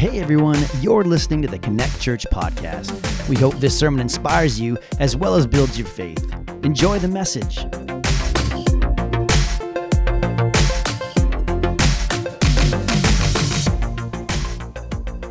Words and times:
Hey 0.00 0.18
everyone, 0.18 0.58
you're 0.80 1.04
listening 1.04 1.42
to 1.42 1.48
the 1.48 1.58
Connect 1.58 2.00
Church 2.00 2.26
podcast. 2.32 3.28
We 3.28 3.36
hope 3.36 3.56
this 3.56 3.78
sermon 3.78 4.00
inspires 4.00 4.58
you 4.58 4.78
as 4.98 5.14
well 5.14 5.34
as 5.34 5.46
builds 5.46 5.78
your 5.78 5.86
faith. 5.86 6.24
Enjoy 6.62 6.98
the 6.98 7.06
message. 7.06 7.58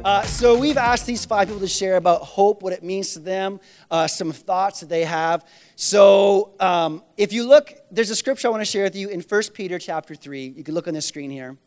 Uh, 0.05 0.21
so, 0.21 0.55
we've 0.55 0.77
asked 0.77 1.07
these 1.07 1.25
five 1.25 1.47
people 1.47 1.61
to 1.61 1.67
share 1.67 1.97
about 1.97 2.21
hope, 2.21 2.61
what 2.61 2.71
it 2.71 2.83
means 2.83 3.13
to 3.13 3.20
them, 3.20 3.59
uh, 3.89 4.05
some 4.05 4.31
thoughts 4.31 4.81
that 4.81 4.89
they 4.89 5.04
have. 5.04 5.47
So, 5.77 6.54
um, 6.59 7.01
if 7.17 7.33
you 7.33 7.47
look, 7.47 7.73
there's 7.89 8.11
a 8.11 8.15
scripture 8.15 8.49
I 8.49 8.51
want 8.51 8.61
to 8.61 8.65
share 8.65 8.83
with 8.83 8.95
you 8.95 9.09
in 9.09 9.21
1 9.21 9.41
Peter 9.51 9.79
chapter 9.79 10.14
3. 10.14 10.54
You 10.56 10.64
can 10.64 10.75
look 10.75 10.87
on 10.87 10.93
the 10.93 11.01
screen 11.01 11.31
here. 11.31 11.57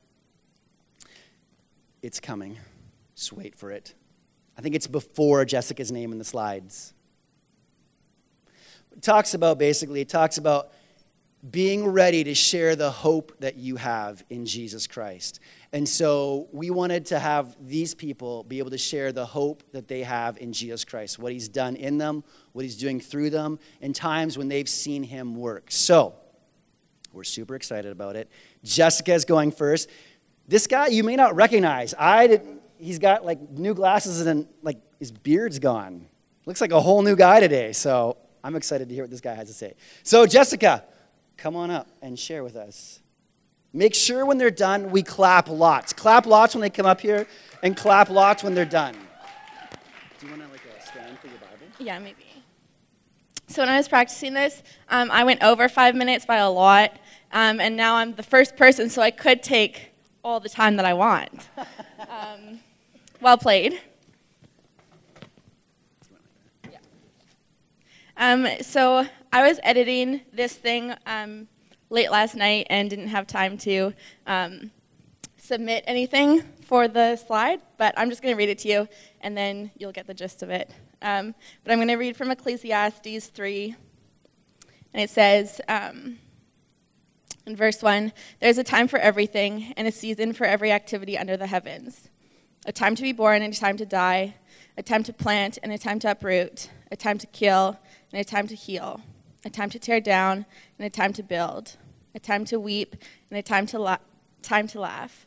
It's 2.01 2.21
coming. 2.21 2.59
Just 3.23 3.33
wait 3.33 3.55
for 3.55 3.71
it. 3.71 3.95
I 4.59 4.63
think 4.63 4.75
it's 4.75 4.89
before 4.89 5.45
Jessica's 5.45 5.93
name 5.93 6.11
in 6.11 6.19
the 6.19 6.25
slides. 6.25 6.93
It 8.91 9.01
talks 9.01 9.35
about 9.35 9.61
basically, 9.61 10.01
it 10.01 10.09
talks 10.09 10.39
about 10.39 10.73
being 11.49 11.87
ready 11.87 12.25
to 12.25 12.35
share 12.35 12.75
the 12.75 12.91
hope 12.91 13.33
that 13.39 13.55
you 13.55 13.77
have 13.77 14.25
in 14.29 14.45
Jesus 14.45 14.89
Christ. 14.89 15.39
And 15.73 15.89
so 15.89 16.49
we 16.51 16.71
wanted 16.71 17.07
to 17.07 17.21
have 17.21 17.55
these 17.65 17.95
people 17.95 18.43
be 18.43 18.59
able 18.59 18.71
to 18.71 18.79
share 18.79 19.13
the 19.13 19.25
hope 19.25 19.63
that 19.71 19.87
they 19.87 20.03
have 20.03 20.37
in 20.39 20.53
Jesus 20.53 20.85
Christ, 20.85 21.21
what 21.21 21.33
he's 21.33 21.49
done 21.49 21.77
in 21.77 21.99
them, 21.99 22.25
what 22.55 22.65
he's 22.65 22.77
doing 22.77 22.99
through 22.99 23.31
them, 23.31 23.61
in 23.81 23.93
times 23.93 24.37
when 24.37 24.49
they've 24.49 24.69
seen 24.69 25.05
him 25.05 25.37
work. 25.37 25.67
So 25.69 26.17
we're 27.13 27.23
super 27.23 27.55
excited 27.55 27.93
about 27.93 28.17
it. 28.17 28.29
Jessica's 28.65 29.25
going 29.25 29.53
first. 29.53 29.89
This 30.49 30.67
guy 30.67 30.89
you 30.89 31.05
may 31.05 31.15
not 31.15 31.37
recognize. 31.37 31.95
I 31.97 32.27
did, 32.27 32.59
he's 32.83 32.99
got 32.99 33.25
like 33.25 33.41
new 33.51 33.75
glasses 33.75 34.27
and 34.27 34.47
like 34.63 34.79
his 34.99 35.13
beard's 35.13 35.59
gone. 35.59 36.07
Looks 36.47 36.61
like 36.61 36.73
a 36.73 36.81
whole 36.81 37.03
new 37.03 37.15
guy 37.15 37.41
today. 37.41 37.73
So 37.73 38.17
I'm 38.43 38.57
excited 38.57 38.89
to 38.89 38.95
hear 38.95 39.05
what 39.05 39.11
this 39.11 39.21
guy 39.21 39.35
has 39.35 39.49
to 39.49 39.55
say. 39.55 39.75
So 40.03 40.27
Jessica, 40.27 40.85
come 41.37 41.55
on 41.55 41.71
up 41.71 41.89
and 42.03 42.19
share 42.19 42.43
with 42.43 42.57
us. 42.57 43.01
Make 43.73 43.95
sure 43.95 44.27
when 44.27 44.37
they're 44.37 44.51
done, 44.51 44.91
we 44.91 45.03
clap 45.03 45.49
lots. 45.49 45.93
Clap 45.93 46.27
lots 46.27 46.55
when 46.55 46.61
they 46.61 46.69
come 46.69 46.85
up 46.85 47.01
here, 47.01 47.27
and 47.63 47.75
clap 47.75 48.11
lots 48.11 48.43
when 48.43 48.55
they're 48.55 48.67
done. 48.67 48.95
Do 50.21 50.27
you 50.27 50.33
want 50.33 50.45
to 50.45 50.49
like 50.51 50.61
a 50.79 50.87
stand 50.87 51.19
for 51.19 51.29
your 51.29 51.39
Bible? 51.39 51.67
Yeah, 51.79 51.99
maybe. 51.99 52.27
So 53.47 53.63
when 53.63 53.71
I 53.71 53.79
was 53.79 53.89
practicing 53.89 54.35
this, 54.35 54.63
um, 54.91 55.11
I 55.11 55.25
went 55.25 55.43
over 55.43 55.71
five 55.71 55.95
minutes 55.95 56.27
by 56.27 56.37
a 56.37 56.51
lot, 56.51 56.93
um, 57.33 57.61
and 57.61 57.75
now 57.75 57.95
I'm 57.97 58.15
the 58.15 58.23
first 58.23 58.57
person, 58.57 58.91
so 58.91 59.01
I 59.01 59.11
could 59.11 59.43
take 59.43 59.93
all 60.23 60.39
the 60.39 60.51
time 60.51 60.77
that 60.77 60.85
I 60.85 60.93
want. 60.93 61.49
um, 62.11 62.61
well 63.23 63.39
played. 63.39 63.81
Um, 68.17 68.47
so 68.61 69.07
I 69.33 69.47
was 69.49 69.61
editing 69.63 70.23
this 70.33 70.55
thing 70.55 70.93
um, 71.07 71.47
late 71.89 72.11
last 72.11 72.35
night 72.35 72.67
and 72.69 72.91
didn't 72.91 73.09
have 73.09 73.29
time 73.29 73.57
to 73.59 73.95
um, 74.27 74.73
submit 75.37 75.85
anything 75.87 76.43
for 76.67 76.89
the 76.89 77.17
slide, 77.17 77.61
but 77.79 77.95
I'm 77.97 78.11
just 78.11 78.23
going 78.23 78.35
to 78.35 78.37
read 78.37 78.49
it 78.49 78.59
to 78.59 78.69
you, 78.69 78.89
and 79.21 79.37
then 79.37 79.71
you'll 79.79 79.93
get 79.93 80.09
the 80.09 80.15
gist 80.15 80.43
of 80.43 80.51
it. 80.51 80.71
Um, 81.01 81.35
but 81.63 81.73
I'm 81.73 81.79
going 81.79 81.89
to 81.89 81.97
read 81.97 82.17
from 82.17 82.31
Ecclesiastes 82.31 83.29
3, 83.29 83.77
and 84.95 85.03
it 85.03 85.11
says 85.11 85.61
um, 85.69 86.19
in 87.47 87.55
verse 87.57 87.83
1 87.83 88.13
There's 88.41 88.59
a 88.59 88.65
time 88.65 88.89
for 88.89 88.99
everything, 88.99 89.73
and 89.77 89.87
a 89.87 89.93
season 89.93 90.33
for 90.33 90.45
every 90.45 90.73
activity 90.73 91.17
under 91.17 91.37
the 91.37 91.47
heavens 91.47 92.09
a 92.67 92.73
time 92.73 92.95
to 92.95 93.03
be 93.03 93.13
born 93.13 93.43
and 93.43 93.53
a 93.53 93.57
time 93.57 93.77
to 93.77 93.87
die, 93.87 94.35
a 94.77 94.83
time 94.83 95.03
to 95.03 95.13
plant 95.13 95.59
and 95.63 95.73
a 95.73 95.79
time 95.79 95.99
to 95.99 96.11
uproot, 96.11 96.71
a 96.91 96.97
time 96.97 97.19
to 97.19 97.27
kill 97.27 97.79
and 98.13 98.21
a 98.21 98.25
time 98.25 98.47
to 98.47 98.55
heal, 98.55 99.01
a 99.45 99.51
time 99.51 99.71
to 99.71 99.79
tear 99.79 100.01
down 100.01 100.47
and 100.79 100.87
a 100.87 100.91
time 100.91 101.13
to 101.13 101.23
build 101.23 101.77
a 102.15 102.21
time 102.21 102.45
to 102.47 102.61
weep 102.61 102.97
and 103.31 103.39
a 103.39 103.43
time 103.43 103.67
to, 103.67 103.79
la- 103.79 103.99
time 104.43 104.67
to 104.69 104.81
laugh, 104.81 105.27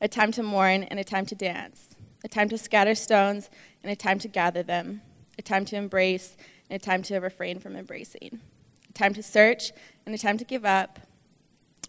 a 0.00 0.08
time 0.08 0.32
to 0.32 0.42
mourn 0.42 0.84
and 0.84 0.98
a 0.98 1.04
time 1.04 1.26
to 1.26 1.34
dance, 1.34 1.96
a 2.24 2.28
time 2.28 2.48
to 2.48 2.58
scatter 2.58 2.94
stones 2.94 3.50
and 3.82 3.90
a 3.90 3.96
time 3.96 4.18
to 4.18 4.28
gather 4.28 4.62
them, 4.62 5.02
a 5.38 5.42
time 5.42 5.64
to 5.64 5.76
embrace 5.76 6.36
and 6.70 6.80
a 6.80 6.84
time 6.84 7.02
to 7.02 7.18
refrain 7.18 7.58
from 7.58 7.76
embracing, 7.76 8.40
a 8.88 8.92
time 8.92 9.14
to 9.14 9.22
search 9.22 9.72
and 10.06 10.14
a 10.14 10.18
time 10.18 10.38
to 10.38 10.44
give 10.44 10.64
up, 10.64 11.00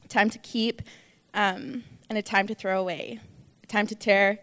a 0.03 0.07
time 0.07 0.29
to 0.29 0.39
keep 0.39 0.81
um, 1.33 1.83
and 2.09 2.17
a 2.17 2.21
time 2.21 2.47
to 2.47 2.55
throw 2.55 2.79
away, 2.79 3.19
a 3.63 3.67
time 3.67 3.87
to 3.87 3.95
tear 3.95 4.39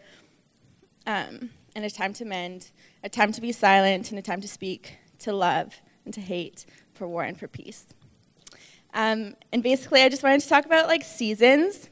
um, 1.06 1.50
and 1.74 1.84
a 1.84 1.90
time 1.90 2.12
to 2.14 2.24
mend, 2.24 2.70
a 3.02 3.08
time 3.08 3.32
to 3.32 3.40
be 3.40 3.52
silent 3.52 4.10
and 4.10 4.18
a 4.18 4.22
time 4.22 4.40
to 4.40 4.48
speak, 4.48 4.96
to 5.20 5.32
love 5.32 5.74
and 6.04 6.12
to 6.14 6.20
hate, 6.20 6.66
for 6.92 7.06
war 7.06 7.22
and 7.24 7.38
for 7.38 7.48
peace. 7.48 7.86
Um, 8.94 9.34
and 9.52 9.62
basically, 9.62 10.02
I 10.02 10.08
just 10.08 10.22
wanted 10.22 10.40
to 10.40 10.48
talk 10.48 10.66
about 10.66 10.86
like 10.86 11.02
seasons 11.02 11.88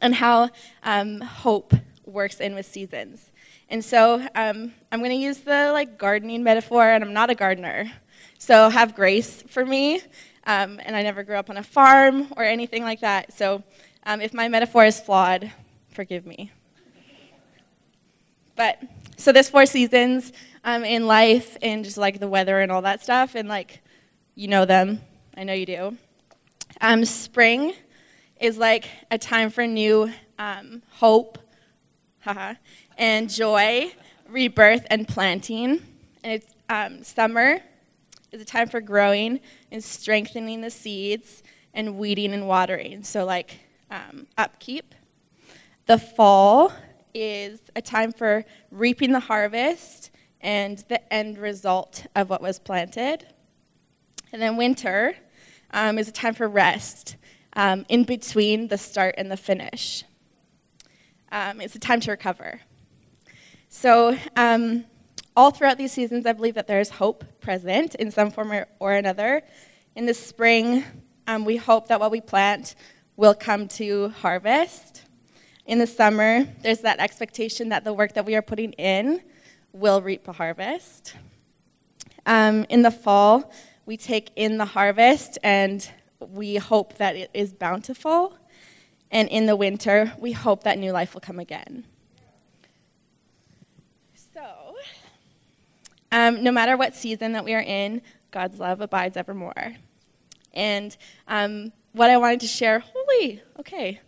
and 0.00 0.14
how 0.14 0.50
um, 0.82 1.20
hope 1.20 1.74
works 2.04 2.40
in 2.40 2.54
with 2.54 2.66
seasons. 2.66 3.30
And 3.68 3.84
so 3.84 4.26
um, 4.34 4.72
I'm 4.92 5.00
going 5.00 5.10
to 5.10 5.16
use 5.16 5.38
the 5.38 5.70
like 5.72 5.98
gardening 5.98 6.42
metaphor, 6.42 6.84
and 6.84 7.02
I'm 7.04 7.12
not 7.12 7.30
a 7.30 7.34
gardener, 7.34 7.90
so 8.38 8.70
have 8.70 8.94
grace 8.94 9.42
for 9.48 9.64
me. 9.64 10.00
Um, 10.46 10.80
and 10.84 10.94
I 10.94 11.02
never 11.02 11.24
grew 11.24 11.36
up 11.36 11.50
on 11.50 11.56
a 11.56 11.62
farm 11.62 12.28
or 12.36 12.44
anything 12.44 12.84
like 12.84 13.00
that. 13.00 13.32
So 13.32 13.64
um, 14.04 14.20
if 14.20 14.32
my 14.32 14.48
metaphor 14.48 14.84
is 14.84 15.00
flawed, 15.00 15.50
forgive 15.88 16.24
me. 16.24 16.52
But 18.56 18.82
so 19.16 19.32
there's 19.32 19.48
four 19.48 19.66
seasons 19.66 20.32
um, 20.64 20.84
in 20.84 21.06
life, 21.06 21.56
and 21.62 21.84
just 21.84 21.98
like 21.98 22.18
the 22.18 22.28
weather 22.28 22.60
and 22.60 22.72
all 22.72 22.82
that 22.82 23.02
stuff, 23.02 23.34
and 23.34 23.48
like 23.48 23.82
you 24.34 24.48
know 24.48 24.64
them. 24.64 25.00
I 25.36 25.44
know 25.44 25.52
you 25.52 25.66
do. 25.66 25.96
Um, 26.80 27.04
spring 27.04 27.74
is 28.40 28.58
like 28.58 28.88
a 29.10 29.18
time 29.18 29.50
for 29.50 29.66
new 29.66 30.10
um, 30.38 30.82
hope 30.90 31.38
haha, 32.26 32.54
and 32.98 33.30
joy, 33.30 33.92
rebirth, 34.28 34.84
and 34.90 35.06
planting. 35.06 35.80
And 36.24 36.32
it's, 36.32 36.54
um, 36.68 37.04
summer 37.04 37.60
is 38.32 38.42
a 38.42 38.44
time 38.44 38.68
for 38.68 38.80
growing 38.80 39.40
and 39.70 39.82
strengthening 39.82 40.60
the 40.60 40.70
seeds 40.70 41.44
and 41.72 41.96
weeding 41.96 42.34
and 42.34 42.48
watering. 42.48 43.04
So, 43.04 43.24
like 43.24 43.60
um, 43.90 44.26
upkeep. 44.36 44.94
The 45.86 45.98
fall 45.98 46.72
is 47.16 47.60
a 47.74 47.80
time 47.80 48.12
for 48.12 48.44
reaping 48.70 49.10
the 49.10 49.20
harvest 49.20 50.10
and 50.42 50.84
the 50.88 51.12
end 51.12 51.38
result 51.38 52.06
of 52.14 52.28
what 52.28 52.42
was 52.42 52.58
planted. 52.58 53.26
And 54.32 54.42
then 54.42 54.58
winter 54.58 55.16
um, 55.70 55.98
is 55.98 56.08
a 56.08 56.12
time 56.12 56.34
for 56.34 56.46
rest 56.46 57.16
um, 57.54 57.86
in 57.88 58.04
between 58.04 58.68
the 58.68 58.76
start 58.76 59.14
and 59.16 59.30
the 59.30 59.36
finish. 59.38 60.04
Um, 61.32 61.62
it's 61.62 61.74
a 61.74 61.78
time 61.78 62.00
to 62.00 62.10
recover. 62.10 62.60
So, 63.70 64.16
um, 64.36 64.84
all 65.34 65.50
throughout 65.50 65.78
these 65.78 65.92
seasons, 65.92 66.26
I 66.26 66.32
believe 66.32 66.54
that 66.54 66.66
there 66.66 66.80
is 66.80 66.90
hope 66.90 67.24
present 67.40 67.94
in 67.94 68.10
some 68.10 68.30
form 68.30 68.52
or, 68.52 68.66
or 68.78 68.92
another. 68.92 69.42
In 69.94 70.04
the 70.04 70.14
spring, 70.14 70.84
um, 71.26 71.46
we 71.46 71.56
hope 71.56 71.88
that 71.88 71.98
what 71.98 72.10
we 72.10 72.20
plant 72.20 72.74
will 73.16 73.34
come 73.34 73.68
to 73.68 74.10
harvest. 74.10 75.05
In 75.66 75.80
the 75.80 75.86
summer, 75.86 76.44
there's 76.62 76.80
that 76.82 77.00
expectation 77.00 77.70
that 77.70 77.82
the 77.82 77.92
work 77.92 78.12
that 78.14 78.24
we 78.24 78.36
are 78.36 78.42
putting 78.42 78.70
in 78.74 79.20
will 79.72 80.00
reap 80.00 80.28
a 80.28 80.32
harvest. 80.32 81.16
Um, 82.24 82.64
in 82.68 82.82
the 82.82 82.92
fall, 82.92 83.52
we 83.84 83.96
take 83.96 84.30
in 84.36 84.58
the 84.58 84.64
harvest 84.64 85.38
and 85.42 85.88
we 86.20 86.54
hope 86.56 86.98
that 86.98 87.16
it 87.16 87.30
is 87.34 87.52
bountiful. 87.52 88.38
And 89.10 89.28
in 89.28 89.46
the 89.46 89.56
winter, 89.56 90.12
we 90.20 90.30
hope 90.30 90.62
that 90.62 90.78
new 90.78 90.92
life 90.92 91.14
will 91.14 91.20
come 91.20 91.40
again. 91.40 91.84
So, 94.14 94.76
um, 96.12 96.44
no 96.44 96.52
matter 96.52 96.76
what 96.76 96.94
season 96.94 97.32
that 97.32 97.44
we 97.44 97.54
are 97.54 97.60
in, 97.60 98.02
God's 98.30 98.60
love 98.60 98.80
abides 98.80 99.16
evermore. 99.16 99.74
And 100.54 100.96
um, 101.26 101.72
what 101.90 102.08
I 102.08 102.18
wanted 102.18 102.38
to 102.40 102.46
share, 102.46 102.78
holy, 102.78 103.42
okay, 103.58 104.00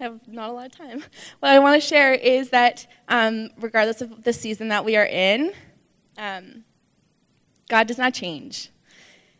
I 0.00 0.04
have 0.04 0.26
not 0.26 0.50
a 0.50 0.52
lot 0.52 0.66
of 0.66 0.76
time. 0.76 1.04
What 1.40 1.52
I 1.52 1.58
want 1.58 1.80
to 1.80 1.86
share 1.86 2.12
is 2.12 2.50
that 2.50 2.86
um, 3.08 3.50
regardless 3.58 4.00
of 4.00 4.24
the 4.24 4.32
season 4.32 4.68
that 4.68 4.84
we 4.84 4.96
are 4.96 5.06
in, 5.06 5.52
um, 6.18 6.64
God 7.68 7.86
does 7.86 7.98
not 7.98 8.12
change. 8.14 8.70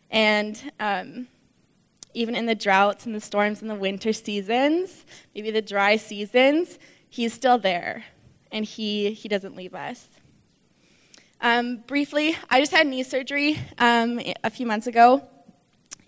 And 0.09 0.71
um, 0.79 1.27
even 2.13 2.35
in 2.35 2.45
the 2.45 2.55
droughts 2.55 3.05
and 3.05 3.13
the 3.13 3.21
storms 3.21 3.61
and 3.61 3.69
the 3.69 3.75
winter 3.75 4.13
seasons, 4.13 5.05
maybe 5.33 5.51
the 5.51 5.61
dry 5.61 5.97
seasons, 5.97 6.79
He's 7.09 7.33
still 7.33 7.57
there 7.57 8.05
and 8.51 8.65
He, 8.65 9.13
he 9.13 9.27
doesn't 9.27 9.55
leave 9.55 9.75
us. 9.75 10.07
Um, 11.41 11.77
briefly, 11.87 12.35
I 12.49 12.59
just 12.59 12.71
had 12.71 12.87
knee 12.87 13.03
surgery 13.03 13.59
um, 13.77 14.19
a 14.43 14.49
few 14.49 14.65
months 14.65 14.87
ago. 14.87 15.27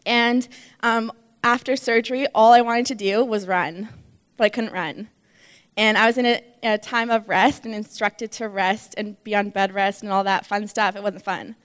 And 0.05 0.47
um, 0.81 1.11
after 1.44 1.75
surgery, 1.75 2.27
all 2.33 2.53
I 2.53 2.61
wanted 2.61 2.85
to 2.88 2.95
do 2.95 3.23
was 3.23 3.45
run, 3.45 3.89
but 4.37 4.45
I 4.45 4.49
couldn't 4.49 4.73
run. 4.73 5.09
And 5.75 5.97
I 5.97 6.07
was 6.07 6.17
in 6.17 6.25
a, 6.25 6.41
a 6.63 6.77
time 6.77 7.11
of 7.11 7.29
rest 7.29 7.65
and 7.65 7.75
instructed 7.75 8.31
to 8.33 8.49
rest 8.49 8.95
and 8.97 9.21
be 9.23 9.35
on 9.35 9.51
bed 9.51 9.73
rest 9.73 10.01
and 10.01 10.11
all 10.11 10.23
that 10.23 10.45
fun 10.45 10.67
stuff. 10.67 10.95
It 10.95 11.03
wasn't 11.03 11.23
fun. 11.23 11.55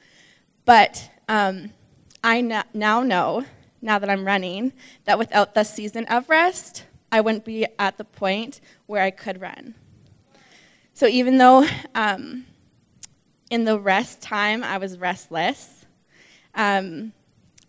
But 0.65 1.11
um, 1.29 1.71
I 2.23 2.41
now 2.41 3.03
know, 3.03 3.45
now 3.81 3.99
that 3.99 4.11
I'm 4.11 4.25
running, 4.25 4.73
that 5.05 5.19
without 5.19 5.55
the 5.55 5.65
season 5.65 6.05
of 6.07 6.29
rest, 6.29 6.85
I 7.11 7.21
wouldn't 7.21 7.45
be 7.45 7.67
at 7.79 7.99
the 7.99 8.05
point 8.05 8.61
where 8.87 9.03
I 9.03 9.11
could 9.11 9.41
run. 9.41 9.75
So 10.95 11.07
even 11.07 11.39
though 11.39 11.67
um, 11.95 12.45
in 13.51 13.65
the 13.65 13.79
rest 13.79 14.21
time 14.21 14.63
I 14.63 14.79
was 14.79 14.99
restless, 14.99 15.87
um, 16.55 17.13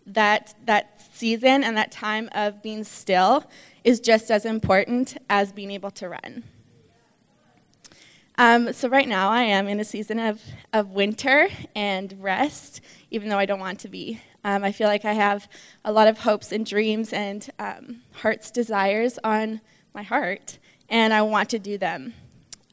that, 0.06 0.54
that 0.66 1.00
season 1.14 1.64
and 1.64 1.76
that 1.76 1.90
time 1.90 2.28
of 2.32 2.62
being 2.62 2.84
still 2.84 3.44
is 3.84 4.00
just 4.00 4.30
as 4.30 4.44
important 4.44 5.16
as 5.28 5.52
being 5.52 5.70
able 5.70 5.90
to 5.92 6.08
run. 6.08 6.42
Um, 8.36 8.72
so 8.72 8.88
right 8.88 9.06
now 9.06 9.30
I 9.30 9.42
am 9.42 9.68
in 9.68 9.78
a 9.78 9.84
season 9.84 10.18
of, 10.18 10.42
of 10.72 10.90
winter 10.90 11.48
and 11.76 12.16
rest, 12.20 12.80
even 13.10 13.28
though 13.28 13.38
I 13.38 13.46
don't 13.46 13.60
want 13.60 13.78
to 13.80 13.88
be. 13.88 14.20
Um, 14.42 14.64
I 14.64 14.72
feel 14.72 14.88
like 14.88 15.04
I 15.04 15.12
have 15.12 15.48
a 15.84 15.92
lot 15.92 16.08
of 16.08 16.18
hopes 16.18 16.50
and 16.50 16.66
dreams 16.66 17.12
and 17.12 17.48
um, 17.58 18.02
heart's 18.12 18.50
desires 18.50 19.18
on 19.22 19.60
my 19.94 20.02
heart, 20.02 20.58
and 20.88 21.14
I 21.14 21.22
want 21.22 21.48
to 21.50 21.58
do 21.58 21.78
them. 21.78 22.14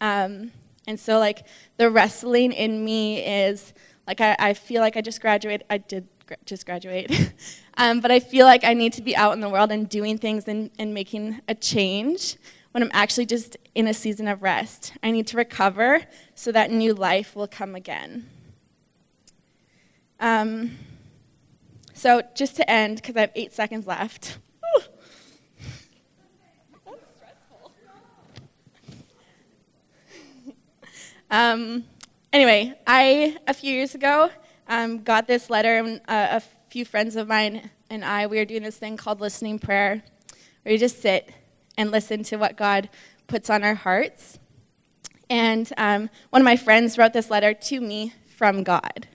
Um, 0.01 0.51
and 0.87 0.99
so, 0.99 1.19
like, 1.19 1.45
the 1.77 1.91
wrestling 1.91 2.51
in 2.51 2.83
me 2.83 3.23
is 3.23 3.73
like 4.07 4.19
I, 4.19 4.35
I 4.39 4.53
feel 4.53 4.81
like 4.81 4.97
I 4.97 5.01
just 5.01 5.21
graduated. 5.21 5.65
I 5.69 5.77
did 5.77 6.07
just 6.45 6.65
graduate, 6.65 7.33
um, 7.77 7.99
but 7.99 8.11
I 8.11 8.19
feel 8.19 8.45
like 8.45 8.63
I 8.63 8.73
need 8.73 8.93
to 8.93 9.01
be 9.01 9.15
out 9.15 9.33
in 9.33 9.39
the 9.39 9.49
world 9.49 9.71
and 9.71 9.87
doing 9.87 10.17
things 10.17 10.47
and, 10.47 10.69
and 10.77 10.93
making 10.93 11.41
a 11.47 11.55
change 11.55 12.37
when 12.71 12.83
I'm 12.83 12.91
actually 12.93 13.25
just 13.25 13.57
in 13.75 13.87
a 13.87 13.93
season 13.93 14.27
of 14.27 14.41
rest. 14.41 14.93
I 15.03 15.11
need 15.11 15.27
to 15.27 15.37
recover 15.37 16.03
so 16.35 16.51
that 16.51 16.71
new 16.71 16.93
life 16.93 17.35
will 17.35 17.47
come 17.47 17.75
again. 17.75 18.29
Um, 20.19 20.77
so, 21.93 22.21
just 22.35 22.55
to 22.55 22.69
end, 22.69 22.97
because 22.97 23.15
I 23.17 23.21
have 23.21 23.31
eight 23.35 23.53
seconds 23.53 23.87
left. 23.87 24.37
um, 31.31 31.83
anyway, 32.31 32.73
I, 32.87 33.37
a 33.47 33.53
few 33.53 33.73
years 33.73 33.95
ago, 33.95 34.29
um, 34.71 35.03
got 35.03 35.27
this 35.27 35.49
letter, 35.49 35.77
and 35.79 35.99
uh, 36.07 36.39
a 36.39 36.41
few 36.69 36.85
friends 36.85 37.17
of 37.17 37.27
mine 37.27 37.69
and 37.89 38.05
I, 38.05 38.25
we 38.27 38.37
were 38.37 38.45
doing 38.45 38.63
this 38.63 38.77
thing 38.77 38.95
called 38.95 39.19
listening 39.19 39.59
prayer, 39.59 40.01
where 40.63 40.71
you 40.71 40.79
just 40.79 41.01
sit 41.01 41.29
and 41.77 41.91
listen 41.91 42.23
to 42.23 42.37
what 42.37 42.55
God 42.55 42.89
puts 43.27 43.49
on 43.49 43.65
our 43.65 43.75
hearts. 43.75 44.39
And 45.29 45.71
um, 45.75 46.09
one 46.29 46.41
of 46.41 46.45
my 46.45 46.55
friends 46.55 46.97
wrote 46.97 47.11
this 47.11 47.29
letter 47.29 47.53
to 47.53 47.81
me 47.81 48.13
from 48.37 48.63
God. 48.63 49.09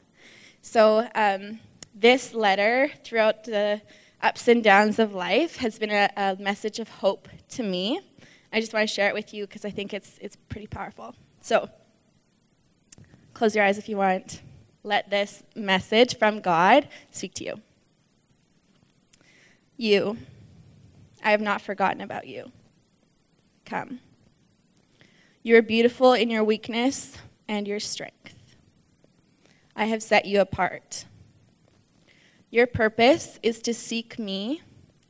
So, 0.60 1.08
um, 1.14 1.60
this 1.94 2.34
letter, 2.34 2.90
throughout 3.02 3.44
the 3.44 3.80
ups 4.20 4.48
and 4.48 4.62
downs 4.62 4.98
of 4.98 5.14
life, 5.14 5.56
has 5.56 5.78
been 5.78 5.90
a, 5.90 6.10
a 6.18 6.36
message 6.38 6.78
of 6.80 6.88
hope 6.90 7.30
to 7.50 7.62
me. 7.62 8.00
I 8.52 8.60
just 8.60 8.74
want 8.74 8.86
to 8.86 8.94
share 8.94 9.08
it 9.08 9.14
with 9.14 9.32
you 9.32 9.46
because 9.46 9.64
I 9.64 9.70
think 9.70 9.94
it's, 9.94 10.18
it's 10.20 10.36
pretty 10.50 10.66
powerful. 10.66 11.14
So, 11.40 11.70
close 13.32 13.56
your 13.56 13.64
eyes 13.64 13.78
if 13.78 13.88
you 13.88 13.96
want. 13.96 14.42
Let 14.86 15.10
this 15.10 15.42
message 15.56 16.16
from 16.16 16.40
God 16.40 16.86
speak 17.10 17.34
to 17.34 17.44
you. 17.44 17.60
You 19.76 20.16
I 21.24 21.32
have 21.32 21.40
not 21.40 21.60
forgotten 21.60 22.00
about 22.00 22.28
you. 22.28 22.52
Come. 23.64 23.98
You 25.42 25.56
are 25.56 25.62
beautiful 25.62 26.12
in 26.12 26.30
your 26.30 26.44
weakness 26.44 27.18
and 27.48 27.66
your 27.66 27.80
strength. 27.80 28.36
I 29.74 29.86
have 29.86 30.04
set 30.04 30.24
you 30.24 30.40
apart. 30.40 31.04
Your 32.52 32.68
purpose 32.68 33.40
is 33.42 33.58
to 33.62 33.74
seek 33.74 34.20
me 34.20 34.62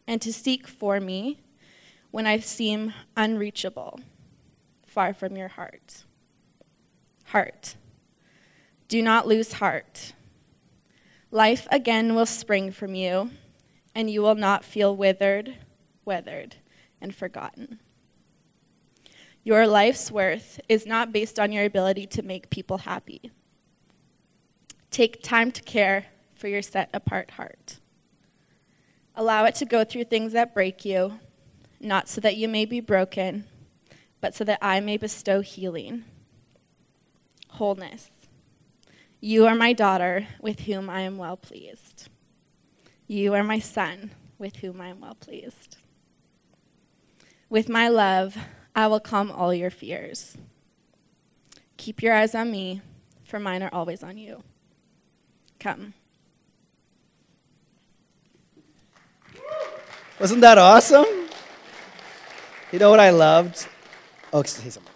and 0.07 0.23
to 0.23 0.33
seek 0.33 0.67
for 0.67 1.01
me 1.01 1.41
when 2.13 2.27
I 2.27 2.39
seem 2.39 2.95
unreachable, 3.15 4.01
far 4.87 5.13
from 5.13 5.37
your 5.37 5.49
heart. 5.49 6.05
Heart. 7.27 7.77
Do 8.89 9.03
not 9.03 9.27
lose 9.27 9.55
heart. 9.55 10.15
Life 11.31 11.67
again 11.71 12.15
will 12.15 12.27
spring 12.27 12.71
from 12.71 12.95
you, 12.95 13.31
and 13.95 14.11
you 14.11 14.23
will 14.23 14.35
not 14.35 14.65
feel 14.65 14.97
withered 14.97 15.57
weathered, 16.07 16.57
and 17.01 17.15
forgotten. 17.15 17.81
Your 19.45 19.67
life's 19.67 20.11
worth 20.11 20.61
is 20.69 20.87
not 20.87 21.13
based 21.13 21.39
on 21.39 21.53
your 21.53 21.65
ability 21.65 22.07
to 22.07 22.23
make 22.23 22.49
people 22.49 22.79
happy. 22.79 23.31
Take 24.91 25.23
time 25.23 25.53
to 25.53 25.63
care 25.63 26.07
for 26.35 26.49
your 26.49 26.63
set 26.63 26.89
apart 26.95 27.33
heart. 27.33 27.81
Allow 29.15 29.45
it 29.45 29.55
to 29.57 29.65
go 29.65 29.85
through 29.85 30.05
things 30.05 30.33
that 30.33 30.55
break 30.55 30.85
you, 30.85 31.21
not 31.81 32.09
so 32.09 32.21
that 32.21 32.37
you 32.37 32.49
may 32.49 32.65
be 32.65 32.81
broken, 32.81 33.45
but 34.21 34.35
so 34.35 34.45
that 34.45 34.59
I 34.63 34.81
may 34.81 34.97
bestow 34.97 35.41
healing. 35.41 36.05
Wholeness. 37.51 38.11
You 39.27 39.47
are 39.47 39.57
my 39.57 39.73
daughter 39.73 40.29
with 40.41 40.61
whom 40.61 40.89
I 40.89 41.01
am 41.01 41.19
well 41.19 41.37
pleased. 41.37 42.09
You 43.09 43.35
are 43.35 43.43
my 43.43 43.59
son 43.59 44.13
with 44.39 44.59
whom 44.59 44.81
I 44.81 44.87
am 44.87 45.01
well 45.01 45.17
pleased. 45.17 45.79
With 47.51 47.69
my 47.69 47.89
love, 47.89 48.39
I 48.77 48.87
will 48.87 49.01
calm 49.01 49.33
all 49.33 49.53
your 49.53 49.71
fears. 49.71 50.37
Keep 51.77 52.05
your 52.05 52.15
eyes 52.15 52.37
on 52.37 52.53
me, 52.53 52.83
for 53.25 53.41
mine 53.41 53.65
are 53.65 53.71
always 53.73 54.05
on 54.05 54.17
you. 54.17 54.45
Come. 55.59 55.95
Wasn't 60.21 60.41
that 60.41 60.57
awesome? 60.57 61.29
You 62.71 62.79
know 62.79 62.91
what 62.91 63.01
I 63.01 63.11
loved? 63.11 63.67
Oh, 64.33 64.45
say 64.45 64.71
something. 64.71 64.93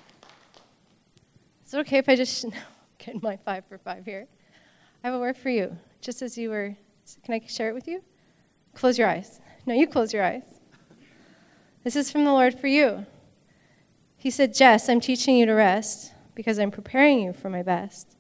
Is 1.66 1.74
it 1.74 1.78
okay 1.78 1.98
if 1.98 2.08
I 2.08 2.14
just 2.14 2.46
get 3.06 3.22
my 3.22 3.36
five 3.36 3.64
for 3.68 3.78
five 3.78 4.04
here? 4.04 4.26
I 5.02 5.08
have 5.08 5.14
a 5.14 5.18
word 5.18 5.36
for 5.36 5.48
you. 5.48 5.76
Just 6.00 6.22
as 6.22 6.36
you 6.36 6.50
were, 6.50 6.76
can 7.24 7.34
I 7.34 7.46
share 7.46 7.70
it 7.70 7.74
with 7.74 7.88
you? 7.88 8.02
Close 8.74 8.98
your 8.98 9.08
eyes. 9.08 9.40
No, 9.66 9.74
you 9.74 9.86
close 9.86 10.12
your 10.12 10.24
eyes. 10.24 10.60
This 11.82 11.96
is 11.96 12.12
from 12.12 12.24
the 12.24 12.32
Lord 12.32 12.58
for 12.58 12.66
you. 12.66 13.06
He 14.16 14.30
said, 14.30 14.54
Jess, 14.54 14.88
I'm 14.88 15.00
teaching 15.00 15.36
you 15.36 15.46
to 15.46 15.54
rest 15.54 16.12
because 16.34 16.58
I'm 16.58 16.70
preparing 16.70 17.20
you 17.20 17.32
for 17.32 17.48
my 17.48 17.62
best. 17.62 18.16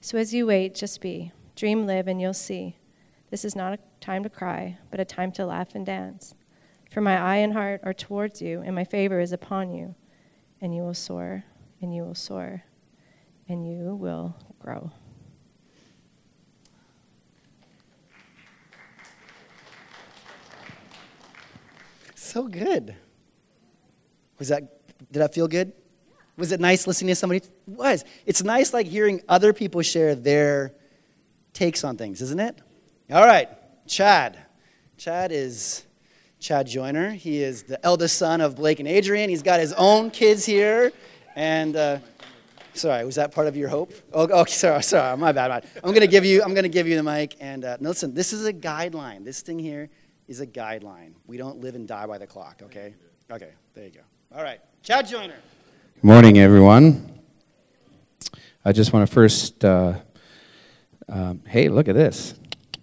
So 0.00 0.16
as 0.16 0.32
you 0.32 0.46
wait, 0.46 0.74
just 0.74 1.00
be. 1.00 1.32
Dream, 1.54 1.86
live, 1.86 2.08
and 2.08 2.20
you'll 2.20 2.34
see. 2.34 2.76
This 3.30 3.44
is 3.44 3.54
not 3.54 3.74
a 3.74 3.78
time 4.00 4.22
to 4.22 4.30
cry, 4.30 4.78
but 4.90 5.00
a 5.00 5.04
time 5.04 5.32
to 5.32 5.44
laugh 5.44 5.74
and 5.74 5.84
dance. 5.84 6.34
For 6.90 7.00
my 7.00 7.18
eye 7.18 7.36
and 7.36 7.52
heart 7.52 7.80
are 7.82 7.92
towards 7.92 8.40
you, 8.40 8.62
and 8.62 8.74
my 8.74 8.84
favor 8.84 9.20
is 9.20 9.32
upon 9.32 9.72
you. 9.72 9.94
And 10.60 10.74
you 10.74 10.82
will 10.82 10.94
soar, 10.94 11.44
and 11.82 11.94
you 11.94 12.02
will 12.02 12.14
soar, 12.14 12.64
and 13.48 13.66
you 13.66 13.94
will 13.94 14.36
grow. 14.58 14.90
So 22.14 22.48
good. 22.48 22.94
Was 24.38 24.48
that, 24.48 24.62
did 25.12 25.20
that 25.20 25.32
feel 25.32 25.48
good? 25.48 25.72
Was 26.36 26.52
it 26.52 26.60
nice 26.60 26.86
listening 26.86 27.08
to 27.08 27.14
somebody? 27.14 27.38
It 27.38 27.50
was. 27.66 28.04
It's 28.26 28.42
nice 28.42 28.74
like 28.74 28.86
hearing 28.86 29.22
other 29.28 29.52
people 29.52 29.80
share 29.80 30.14
their 30.14 30.74
takes 31.54 31.82
on 31.82 31.96
things, 31.96 32.20
isn't 32.20 32.40
it? 32.40 32.60
All 33.10 33.24
right, 33.24 33.48
Chad. 33.86 34.38
Chad 34.98 35.32
is 35.32 35.86
Chad 36.40 36.66
Joyner. 36.66 37.10
He 37.12 37.42
is 37.42 37.62
the 37.62 37.82
eldest 37.84 38.18
son 38.18 38.40
of 38.42 38.56
Blake 38.56 38.80
and 38.80 38.88
Adrian. 38.88 39.30
He's 39.30 39.42
got 39.42 39.60
his 39.60 39.72
own 39.72 40.10
kids 40.10 40.44
here. 40.44 40.92
And 41.34 41.76
uh, 41.76 41.98
sorry, 42.76 43.04
was 43.04 43.16
that 43.16 43.32
part 43.32 43.46
of 43.46 43.56
your 43.56 43.68
hope? 43.68 43.92
Oh, 44.12 44.28
oh 44.30 44.44
sorry, 44.46 44.82
sorry, 44.82 45.16
my 45.16 45.32
bad, 45.32 45.48
bad. 45.48 45.66
I'm 45.82 45.92
gonna 45.92 46.06
give 46.06 46.24
you, 46.24 46.42
I'm 46.42 46.54
gonna 46.54 46.68
give 46.68 46.86
you 46.86 46.96
the 46.96 47.02
mic. 47.02 47.36
And 47.40 47.64
uh, 47.64 47.76
listen, 47.80 48.14
this 48.14 48.32
is 48.32 48.46
a 48.46 48.52
guideline. 48.52 49.24
This 49.24 49.42
thing 49.42 49.58
here 49.58 49.90
is 50.28 50.40
a 50.40 50.46
guideline. 50.46 51.12
We 51.26 51.36
don't 51.36 51.60
live 51.60 51.74
and 51.74 51.86
die 51.86 52.06
by 52.06 52.18
the 52.18 52.26
clock, 52.26 52.60
okay? 52.64 52.94
Okay, 53.30 53.50
there 53.74 53.84
you 53.84 53.90
go. 53.90 54.00
All 54.34 54.42
right, 54.42 54.60
Chad 54.82 55.08
Joyner. 55.08 55.36
Good 55.94 56.04
morning, 56.04 56.38
everyone. 56.38 57.20
I 58.64 58.72
just 58.72 58.92
want 58.92 59.08
to 59.08 59.12
first, 59.14 59.64
uh, 59.64 59.94
um, 61.08 61.42
hey, 61.46 61.68
look 61.68 61.88
at 61.88 61.94
this. 61.94 62.34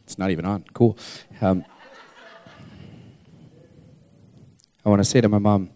It's 0.03 0.17
not 0.17 0.31
even 0.31 0.45
on. 0.45 0.63
Cool. 0.73 0.97
Um, 1.41 1.65
I 4.85 4.89
want 4.89 4.99
to 4.99 5.05
say 5.05 5.21
to 5.21 5.29
my 5.29 5.39
mom, 5.39 5.69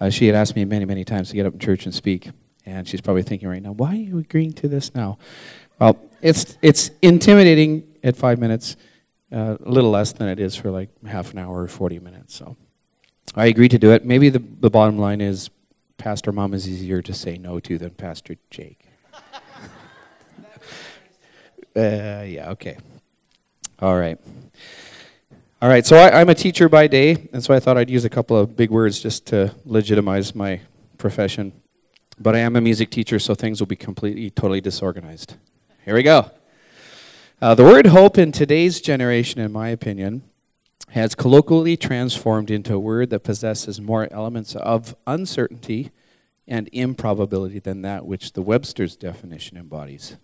uh, 0.00 0.10
she 0.10 0.26
had 0.26 0.36
asked 0.36 0.54
me 0.56 0.64
many, 0.64 0.84
many 0.84 1.04
times 1.04 1.30
to 1.30 1.36
get 1.36 1.46
up 1.46 1.52
in 1.52 1.58
church 1.58 1.84
and 1.84 1.94
speak, 1.94 2.30
and 2.64 2.86
she's 2.86 3.00
probably 3.00 3.22
thinking 3.22 3.48
right 3.48 3.62
now, 3.62 3.72
why 3.72 3.90
are 3.90 3.96
you 3.96 4.18
agreeing 4.18 4.52
to 4.54 4.68
this 4.68 4.94
now? 4.94 5.18
Well, 5.78 5.98
it's 6.20 6.56
it's 6.62 6.90
intimidating 7.02 7.84
at 8.04 8.16
five 8.16 8.38
minutes 8.38 8.76
uh, 9.32 9.56
a 9.64 9.70
little 9.70 9.90
less 9.90 10.12
than 10.12 10.28
it 10.28 10.38
is 10.38 10.54
for 10.54 10.70
like 10.70 10.90
half 11.06 11.32
an 11.32 11.38
hour 11.38 11.62
or 11.62 11.68
40 11.68 11.98
minutes. 11.98 12.34
So 12.34 12.56
I 13.34 13.46
agree 13.46 13.68
to 13.68 13.78
do 13.78 13.92
it. 13.92 14.04
Maybe 14.04 14.28
the, 14.28 14.38
the 14.38 14.70
bottom 14.70 14.98
line 14.98 15.20
is 15.20 15.50
Pastor 15.96 16.32
Mom 16.32 16.52
is 16.54 16.68
easier 16.68 17.00
to 17.02 17.14
say 17.14 17.38
no 17.38 17.60
to 17.60 17.78
than 17.78 17.90
Pastor 17.90 18.36
Jake. 18.50 18.84
uh, 21.76 21.80
yeah, 22.26 22.50
okay. 22.50 22.76
All 23.78 23.96
right. 23.98 24.18
All 25.62 25.68
right, 25.68 25.86
so 25.86 25.96
I, 25.96 26.20
I'm 26.20 26.28
a 26.28 26.34
teacher 26.34 26.68
by 26.68 26.88
day, 26.88 27.28
and 27.32 27.42
so 27.42 27.54
I 27.54 27.60
thought 27.60 27.78
I'd 27.78 27.88
use 27.88 28.04
a 28.04 28.10
couple 28.10 28.36
of 28.36 28.56
big 28.56 28.70
words 28.70 28.98
just 28.98 29.26
to 29.26 29.54
legitimize 29.64 30.34
my 30.34 30.60
profession. 30.98 31.52
But 32.22 32.36
I 32.36 32.38
am 32.38 32.54
a 32.54 32.60
music 32.60 32.90
teacher, 32.90 33.18
so 33.18 33.34
things 33.34 33.58
will 33.58 33.66
be 33.66 33.74
completely, 33.74 34.30
totally 34.30 34.60
disorganized. 34.60 35.34
Here 35.84 35.94
we 35.94 36.04
go. 36.04 36.30
Uh, 37.40 37.56
the 37.56 37.64
word 37.64 37.86
hope 37.86 38.16
in 38.16 38.30
today's 38.30 38.80
generation, 38.80 39.40
in 39.40 39.50
my 39.50 39.70
opinion, 39.70 40.22
has 40.90 41.16
colloquially 41.16 41.76
transformed 41.76 42.48
into 42.48 42.74
a 42.74 42.78
word 42.78 43.10
that 43.10 43.24
possesses 43.24 43.80
more 43.80 44.06
elements 44.12 44.54
of 44.54 44.94
uncertainty 45.04 45.90
and 46.46 46.68
improbability 46.72 47.58
than 47.58 47.82
that 47.82 48.06
which 48.06 48.34
the 48.34 48.42
Webster's 48.42 48.94
definition 48.94 49.56
embodies. 49.56 50.16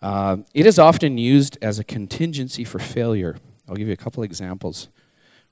Uh, 0.00 0.38
it 0.54 0.64
is 0.64 0.78
often 0.78 1.18
used 1.18 1.58
as 1.60 1.78
a 1.78 1.84
contingency 1.84 2.64
for 2.64 2.78
failure. 2.78 3.36
I'll 3.68 3.76
give 3.76 3.88
you 3.88 3.92
a 3.92 3.98
couple 3.98 4.22
examples. 4.22 4.88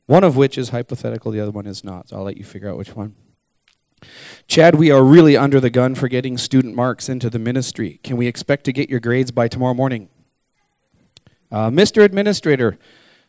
One 0.07 0.25
of 0.25 0.35
which 0.35 0.57
is 0.57 0.71
hypothetical, 0.71 1.31
the 1.31 1.41
other 1.41 1.51
one 1.51 1.67
is 1.67 1.85
not. 1.85 2.09
So 2.09 2.17
I'll 2.17 2.25
let 2.25 2.39
you 2.39 2.45
figure 2.45 2.71
out 2.71 2.79
which 2.79 2.97
one. 2.97 3.17
Chad, 4.49 4.75
we 4.77 4.91
are 4.91 5.03
really 5.03 5.37
under 5.37 5.61
the 5.61 5.71
gun 5.71 5.95
for 5.95 6.09
getting 6.09 6.39
student 6.39 6.75
marks 6.75 7.09
into 7.09 7.29
the 7.29 7.39
ministry. 7.39 8.01
Can 8.03 8.17
we 8.17 8.27
expect 8.27 8.65
to 8.65 8.73
get 8.73 8.89
your 8.89 9.01
grades 9.01 9.31
by 9.31 9.49
tomorrow 9.49 9.75
morning? 9.75 10.09
Uh, 11.51 11.71
Mr. 11.71 12.03
Administrator, 12.03 12.79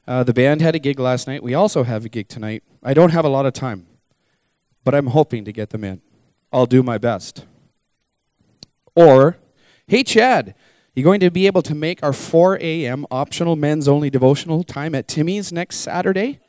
uh, 0.07 0.23
the 0.23 0.33
band 0.33 0.61
had 0.61 0.75
a 0.75 0.79
gig 0.79 0.99
last 0.99 1.27
night. 1.27 1.43
We 1.43 1.53
also 1.53 1.83
have 1.83 2.05
a 2.05 2.09
gig 2.09 2.27
tonight. 2.27 2.63
I 2.83 2.93
don't 2.93 3.11
have 3.11 3.25
a 3.25 3.29
lot 3.29 3.45
of 3.45 3.53
time, 3.53 3.87
but 4.83 4.95
I'm 4.95 5.07
hoping 5.07 5.45
to 5.45 5.51
get 5.51 5.71
them 5.71 5.83
in. 5.83 6.01
I'll 6.51 6.65
do 6.65 6.81
my 6.81 6.97
best. 6.97 7.45
Or, 8.95 9.37
hey, 9.87 10.03
Chad, 10.03 10.55
you 10.95 11.03
going 11.03 11.19
to 11.19 11.29
be 11.29 11.45
able 11.45 11.61
to 11.61 11.75
make 11.75 12.01
our 12.01 12.13
4 12.13 12.57
a.m. 12.59 13.05
optional 13.11 13.55
men's 13.55 13.87
only 13.87 14.09
devotional 14.09 14.63
time 14.63 14.95
at 14.95 15.07
Timmy's 15.07 15.51
next 15.51 15.77
Saturday? 15.77 16.39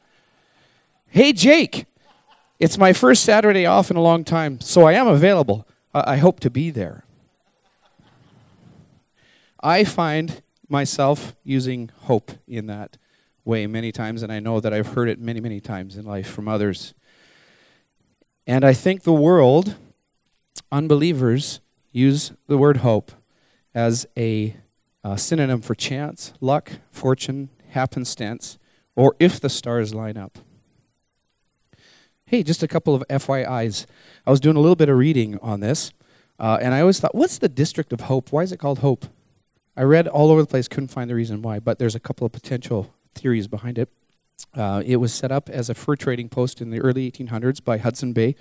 Hey, 1.07 1.33
Jake, 1.33 1.85
it's 2.59 2.79
my 2.79 2.93
first 2.93 3.25
Saturday 3.25 3.67
off 3.67 3.91
in 3.91 3.97
a 3.97 4.03
long 4.03 4.25
time, 4.25 4.61
so 4.61 4.85
I 4.85 4.95
am 4.95 5.07
available. 5.07 5.67
I, 5.95 6.15
I 6.15 6.17
hope 6.17 6.41
to 6.41 6.51
be 6.51 6.71
there. 6.71 7.05
I 9.63 9.85
find 9.85 10.43
myself 10.69 11.35
using 11.43 11.91
hope 12.03 12.33
in 12.47 12.67
that 12.67 12.97
way 13.45 13.67
many 13.67 13.91
times, 13.91 14.23
and 14.23 14.33
I 14.33 14.41
know 14.41 14.61
that 14.61 14.73
I've 14.73 14.89
heard 14.89 15.09
it 15.09 15.19
many, 15.19 15.41
many 15.41 15.61
times 15.61 15.97
in 15.97 16.05
life 16.05 16.29
from 16.29 16.49
others. 16.49 16.95
And 18.47 18.65
I 18.65 18.73
think 18.73 19.03
the 19.03 19.13
world, 19.13 19.77
unbelievers, 20.71 21.61
use 21.93 22.33
the 22.47 22.59
word 22.59 22.79
hope 22.79 23.13
as 23.75 24.07
a, 24.17 24.57
a 25.03 25.19
synonym 25.19 25.61
for 25.61 25.75
chance, 25.75 26.33
luck, 26.41 26.73
fortune, 26.91 27.49
happenstance, 27.71 28.59
or 28.95 29.15
if 29.19 29.41
the 29.41 29.49
stars 29.49 29.95
line 29.95 30.17
up. 30.17 30.39
Hey, 32.31 32.43
just 32.43 32.63
a 32.63 32.69
couple 32.69 32.95
of 32.95 33.03
FYIs. 33.09 33.87
I 34.27 34.31
was 34.31 34.39
doing 34.39 34.55
a 34.55 34.61
little 34.61 34.77
bit 34.77 34.91
of 34.91 34.99
reading 34.99 35.39
on 35.39 35.61
this, 35.61 35.93
uh, 36.39 36.59
and 36.61 36.75
I 36.75 36.83
always 36.83 37.01
thought, 37.01 37.15
what's 37.15 37.39
the 37.39 37.49
District 37.49 37.91
of 37.91 38.03
Hope? 38.03 38.33
Why 38.33 38.43
is 38.43 38.53
it 38.53 38.59
called 38.59 38.81
Hope? 38.81 39.07
I 39.75 39.85
read 39.85 40.07
all 40.07 40.31
over 40.31 40.43
the 40.43 40.47
place, 40.47 40.69
couldn't 40.69 40.91
find 40.91 41.09
the 41.09 41.15
reason 41.15 41.41
why, 41.41 41.59
but 41.59 41.79
there's 41.79 41.95
a 41.95 42.01
couple 42.01 42.27
of 42.27 42.33
potential 42.33 42.93
theories 43.15 43.49
behind 43.49 43.79
it. 43.79 43.89
Uh, 44.55 44.83
it 44.85 44.97
was 44.97 45.15
set 45.15 45.33
up 45.33 45.49
as 45.49 45.71
a 45.71 45.75
fur 45.75 45.97
trading 45.97 46.29
post 46.29 46.61
in 46.61 46.69
the 46.69 46.81
early 46.81 47.11
1800s 47.11 47.65
by 47.65 47.79
Hudson 47.79 48.13
Bay, 48.13 48.35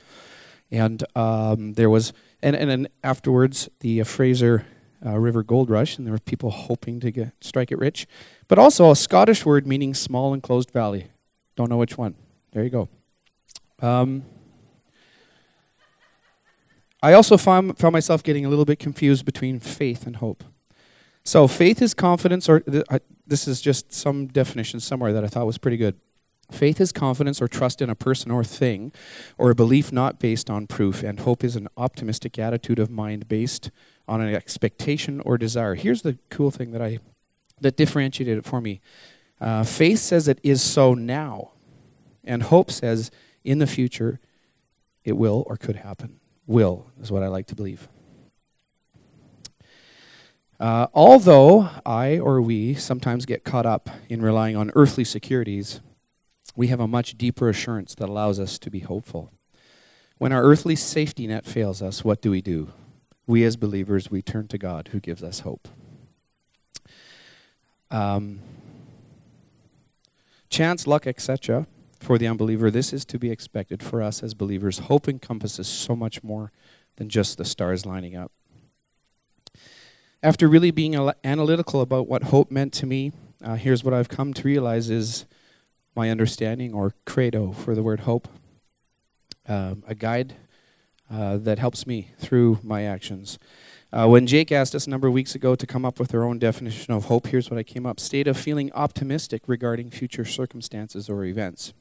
and 0.70 1.06
um, 1.16 1.76
there 1.76 1.90
was, 1.90 2.12
and, 2.44 2.58
and 2.58 2.70
then 2.70 2.90
afterwards, 3.06 3.70
the 3.80 4.02
uh, 4.02 4.04
Fraser 4.04 4.66
uh, 5.06 5.18
River 5.18 5.44
Gold 5.44 5.70
Rush, 5.70 5.98
and 5.98 6.06
there 6.06 6.12
were 6.12 6.20
people 6.20 6.52
hoping 6.52 7.00
to 7.00 7.10
get, 7.10 7.32
strike 7.40 7.72
it 7.72 7.80
rich, 7.80 8.06
but 8.50 8.60
also 8.60 8.92
a 8.92 8.98
Scottish 8.98 9.46
word 9.46 9.66
meaning 9.66 9.94
small 9.94 10.34
enclosed 10.34 10.72
valley. 10.72 11.08
Don't 11.56 11.70
know 11.70 11.78
which 11.78 11.98
one. 11.98 12.16
There 12.52 12.66
you 12.66 12.70
go. 12.70 12.90
Um, 13.82 14.24
I 17.02 17.14
also 17.14 17.38
found, 17.38 17.78
found 17.78 17.94
myself 17.94 18.24
getting 18.24 18.46
a 18.46 18.50
little 18.50 18.66
bit 18.66 18.80
confused 18.80 19.26
between 19.26 19.60
faith 19.60 20.08
and 20.08 20.16
hope. 20.18 20.44
So 21.24 21.48
faith 21.48 21.82
is 21.82 21.94
confidence, 21.94 22.50
or 22.50 22.62
th- 22.62 22.86
I, 22.90 23.00
this 23.26 23.48
is 23.48 23.62
just 23.62 23.94
some 23.94 24.28
definition 24.28 24.80
somewhere 24.80 25.14
that 25.14 25.24
I 25.24 25.28
thought 25.28 25.46
was 25.46 25.58
pretty 25.58 25.78
good. 25.78 25.96
Faith 26.50 26.80
is 26.80 26.94
confidence 26.94 27.42
or 27.42 27.48
trust 27.48 27.82
in 27.82 27.90
a 27.90 27.96
person 27.96 28.32
or 28.32 28.44
thing, 28.44 28.94
or 29.38 29.52
a 29.52 29.56
belief 29.56 29.92
not 29.92 30.20
based 30.20 30.50
on 30.50 30.66
proof, 30.66 31.04
and 31.04 31.20
hope 31.20 31.44
is 31.44 31.58
an 31.58 31.68
optimistic 31.76 32.40
attitude 32.40 32.80
of 32.80 32.90
mind 32.90 33.28
based 33.28 33.70
on 34.08 34.22
an 34.22 34.34
expectation 34.34 35.20
or 35.22 35.38
desire. 35.38 35.76
Here's 35.76 36.04
the 36.04 36.18
cool 36.30 36.50
thing 36.50 36.72
that 36.72 36.82
I 36.82 37.00
that 37.60 37.76
differentiated 37.76 38.38
it 38.38 38.46
for 38.46 38.62
me. 38.62 38.80
Uh, 39.42 39.64
faith 39.64 40.00
says 40.00 40.28
it 40.28 40.40
is 40.44 40.62
so 40.62 40.94
now, 40.94 41.52
and 42.24 42.44
hope 42.44 42.72
says 42.72 43.12
in 43.48 43.60
the 43.60 43.68
future 43.68 44.20
it 45.04 45.14
will 45.14 45.44
or 45.48 45.56
could 45.56 45.78
happen. 45.78 46.20
Will 46.46 46.88
is 47.02 47.12
what 47.12 47.24
I 47.24 47.28
like 47.28 47.48
to 47.48 47.56
believe. 47.56 47.88
Uh, 50.60 50.88
although 50.94 51.70
I 51.86 52.20
or 52.20 52.42
we 52.42 52.74
sometimes 52.74 53.26
get 53.26 53.44
caught 53.44 53.66
up 53.66 53.90
in 54.10 54.22
relying 54.22 54.58
on 54.58 54.72
earthly 54.76 55.04
securities, 55.04 55.80
we 56.56 56.68
have 56.68 56.80
a 56.80 56.88
much 56.88 57.18
deeper 57.18 57.48
assurance 57.48 57.96
that 57.96 58.10
allows 58.10 58.40
us 58.40 58.60
to 58.60 58.70
be 58.70 58.80
hopeful. 58.80 59.32
When 60.18 60.34
our 60.34 60.44
earthly 60.44 60.76
safety 60.76 61.28
net 61.28 61.46
fails 61.46 61.82
us, 61.82 62.04
what 62.04 62.22
do 62.22 62.32
we 62.32 62.42
do? 62.42 62.74
We 63.28 63.44
as 63.44 63.56
believers, 63.56 64.10
we 64.10 64.22
turn 64.22 64.48
to 64.48 64.58
God 64.58 64.90
who 64.92 65.00
gives 65.00 65.24
us 65.24 65.42
hope. 65.42 65.68
Um, 67.92 68.40
chance, 70.50 70.88
luck, 70.88 71.06
etc. 71.06 71.68
For 72.00 72.18
the 72.18 72.28
unbeliever, 72.28 72.70
this 72.72 72.94
is 72.94 73.06
to 73.06 73.20
be 73.20 73.32
expected. 73.32 73.82
For 73.84 74.02
us 74.02 74.24
as 74.24 74.34
believers, 74.34 74.80
hope 74.80 75.08
encompasses 75.08 75.68
so 75.68 75.96
much 75.96 76.24
more 76.24 76.52
than 76.98 77.10
just 77.10 77.38
the 77.38 77.46
stars 77.46 77.86
lining 77.86 78.16
up. 78.16 78.32
After 80.24 80.48
really 80.48 80.72
being 80.72 80.96
analytical 81.24 81.82
about 81.82 82.08
what 82.08 82.24
hope 82.24 82.50
meant 82.50 82.74
to 82.74 82.86
me, 82.86 83.12
uh, 83.44 83.56
here's 83.56 83.84
what 83.84 83.94
I've 83.94 84.10
come 84.10 84.34
to 84.34 84.44
realize 84.44 84.90
is 84.90 85.26
my 85.96 86.10
understanding 86.10 86.74
or 86.74 86.94
credo 87.06 87.52
for 87.52 87.76
the 87.76 87.84
word 87.84 88.02
hope, 88.02 88.28
um, 89.48 89.84
a 89.88 89.96
guide 89.96 90.36
uh, 91.12 91.38
that 91.38 91.60
helps 91.60 91.86
me 91.88 92.12
through 92.20 92.60
my 92.64 92.84
actions. 92.84 93.38
Uh, 93.94 94.08
when 94.08 94.28
Jake 94.28 94.52
asked 94.52 94.76
us 94.76 94.86
a 94.86 94.90
number 94.90 95.08
of 95.08 95.14
weeks 95.14 95.36
ago 95.36 95.56
to 95.56 95.66
come 95.66 95.86
up 95.86 96.00
with 96.00 96.14
our 96.14 96.24
own 96.24 96.40
definition 96.40 96.94
of 96.94 97.06
hope, 97.06 97.28
here's 97.28 97.50
what 97.50 97.58
I 97.58 97.64
came 97.64 97.86
up 97.86 98.00
state 98.00 98.28
of 98.28 98.38
feeling 98.38 98.72
optimistic 98.74 99.44
regarding 99.48 99.90
future 99.90 100.26
circumstances 100.26 101.10
or 101.10 101.24
events. 101.24 101.74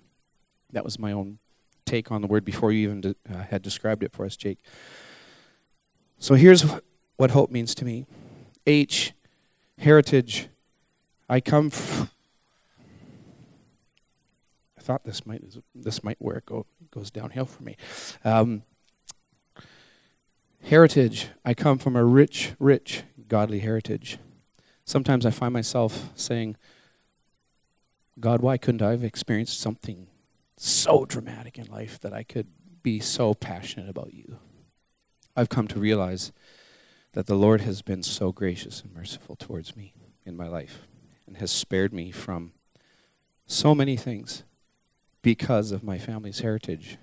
That 0.73 0.85
was 0.85 0.99
my 0.99 1.13
own 1.13 1.39
take 1.85 2.11
on 2.11 2.21
the 2.21 2.27
word 2.27 2.45
before 2.45 2.73
you 2.73 2.89
even 2.89 3.01
de- 3.01 3.15
uh, 3.33 3.45
had 3.45 3.63
described 3.63 4.03
it 4.03 4.13
for 4.13 4.27
us, 4.27 4.37
Jake. 4.37 4.59
So 6.19 6.35
here's 6.35 6.65
what 7.17 7.31
hope 7.31 7.51
means 7.51 7.75
to 7.77 7.85
me 7.85 8.07
H, 8.67 9.13
heritage. 9.79 10.49
I 11.29 11.41
come. 11.41 11.71
I 14.79 14.81
thought 14.81 15.05
this 15.05 15.27
might 15.27 15.43
this 15.75 16.05
might 16.05 16.17
where 16.21 16.37
it 16.37 16.47
go, 16.47 16.67
goes 16.91 17.11
downhill 17.11 17.47
for 17.47 17.63
me. 17.63 17.77
Um, 18.25 18.63
heritage. 20.65 21.29
I 21.45 21.55
come 21.55 21.79
from 21.79 21.97
a 21.97 22.05
rich, 22.05 22.53
rich, 22.59 23.03
godly 23.29 23.61
heritage. 23.61 24.19
Sometimes 24.85 25.27
I 25.27 25.31
find 25.31 25.53
myself 25.53 26.11
saying, 26.15 26.57
God, 28.21 28.41
why 28.41 28.57
couldn't 28.57 28.83
I 28.83 28.93
have 28.93 29.03
experienced 29.03 29.61
something 29.61 30.07
so 30.57 31.05
dramatic 31.05 31.59
in 31.59 31.67
life 31.67 32.01
that 32.01 32.13
I 32.13 32.23
could 32.23 32.49
be 32.83 33.01
so 33.01 33.35
passionate 33.35 33.89
about 33.89 34.15
you? 34.15 34.39
I've 35.37 35.49
come 35.49 35.69
to 35.69 35.79
realize 35.79 36.33
that 37.13 37.27
the 37.27 37.35
Lord 37.35 37.63
has 37.63 37.83
been 37.83 38.03
so 38.03 38.33
gracious 38.33 38.83
and 38.83 38.93
merciful 38.93 39.37
towards 39.37 39.77
me 39.77 39.95
in 40.25 40.37
my 40.37 40.49
life 40.49 40.87
and 41.27 41.37
has 41.39 41.51
spared 41.51 41.93
me 41.93 42.11
from 42.11 42.53
so 43.47 43.75
many 43.75 43.97
things 43.97 44.45
because 45.23 45.73
of 45.73 45.83
my 45.83 45.99
family's 45.99 46.41
heritage 46.41 46.99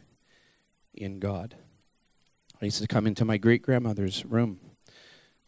in 0.94 1.20
God. 1.20 1.56
I 2.62 2.66
used 2.66 2.82
to 2.82 2.88
come 2.88 3.06
into 3.06 3.26
my 3.26 3.38
great 3.38 3.62
grandmother's 3.62 4.26
room, 4.26 4.60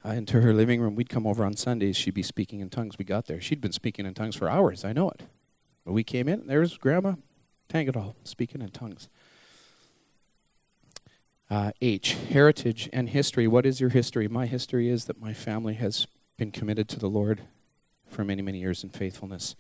uh, 0.04 0.10
into 0.10 0.42
her 0.42 0.54
living 0.54 0.82
room. 0.82 0.96
We'd 0.96 1.10
come 1.10 1.26
over 1.26 1.46
on 1.46 1.56
Sundays. 1.56 1.96
She'd 1.96 2.14
be 2.14 2.24
speaking 2.24 2.60
in 2.60 2.70
tongues. 2.70 2.98
We 2.98 3.06
got 3.06 3.28
there. 3.28 3.40
She'd 3.40 3.62
been 3.62 3.72
speaking 3.72 4.06
in 4.06 4.14
tongues 4.14 4.36
for 4.36 4.50
hours. 4.50 4.84
I 4.84 4.94
know 4.94 5.10
it. 5.10 5.24
But 5.86 5.94
we 5.94 6.04
came 6.04 6.28
in, 6.28 6.48
there 6.48 6.60
was 6.60 6.78
Grandma 6.78 7.14
Tangadol 7.70 8.16
speaking 8.24 8.62
in 8.62 8.70
tongues. 8.70 9.10
Uh, 11.50 11.72
H, 11.82 12.14
heritage 12.30 12.90
and 12.92 13.10
history. 13.10 13.48
What 13.48 13.66
is 13.66 13.80
your 13.80 13.90
history? 13.90 14.28
My 14.28 14.46
history 14.46 14.90
is 14.90 15.06
that 15.06 15.20
my 15.20 15.34
family 15.34 15.76
has 15.76 16.08
been 16.38 16.52
committed 16.52 16.90
to 16.90 17.00
the 17.00 17.10
Lord 17.10 17.42
for 18.08 18.24
many, 18.24 18.42
many 18.42 18.60
years 18.60 18.84
in 18.84 18.90
faithfulness. 18.90 19.56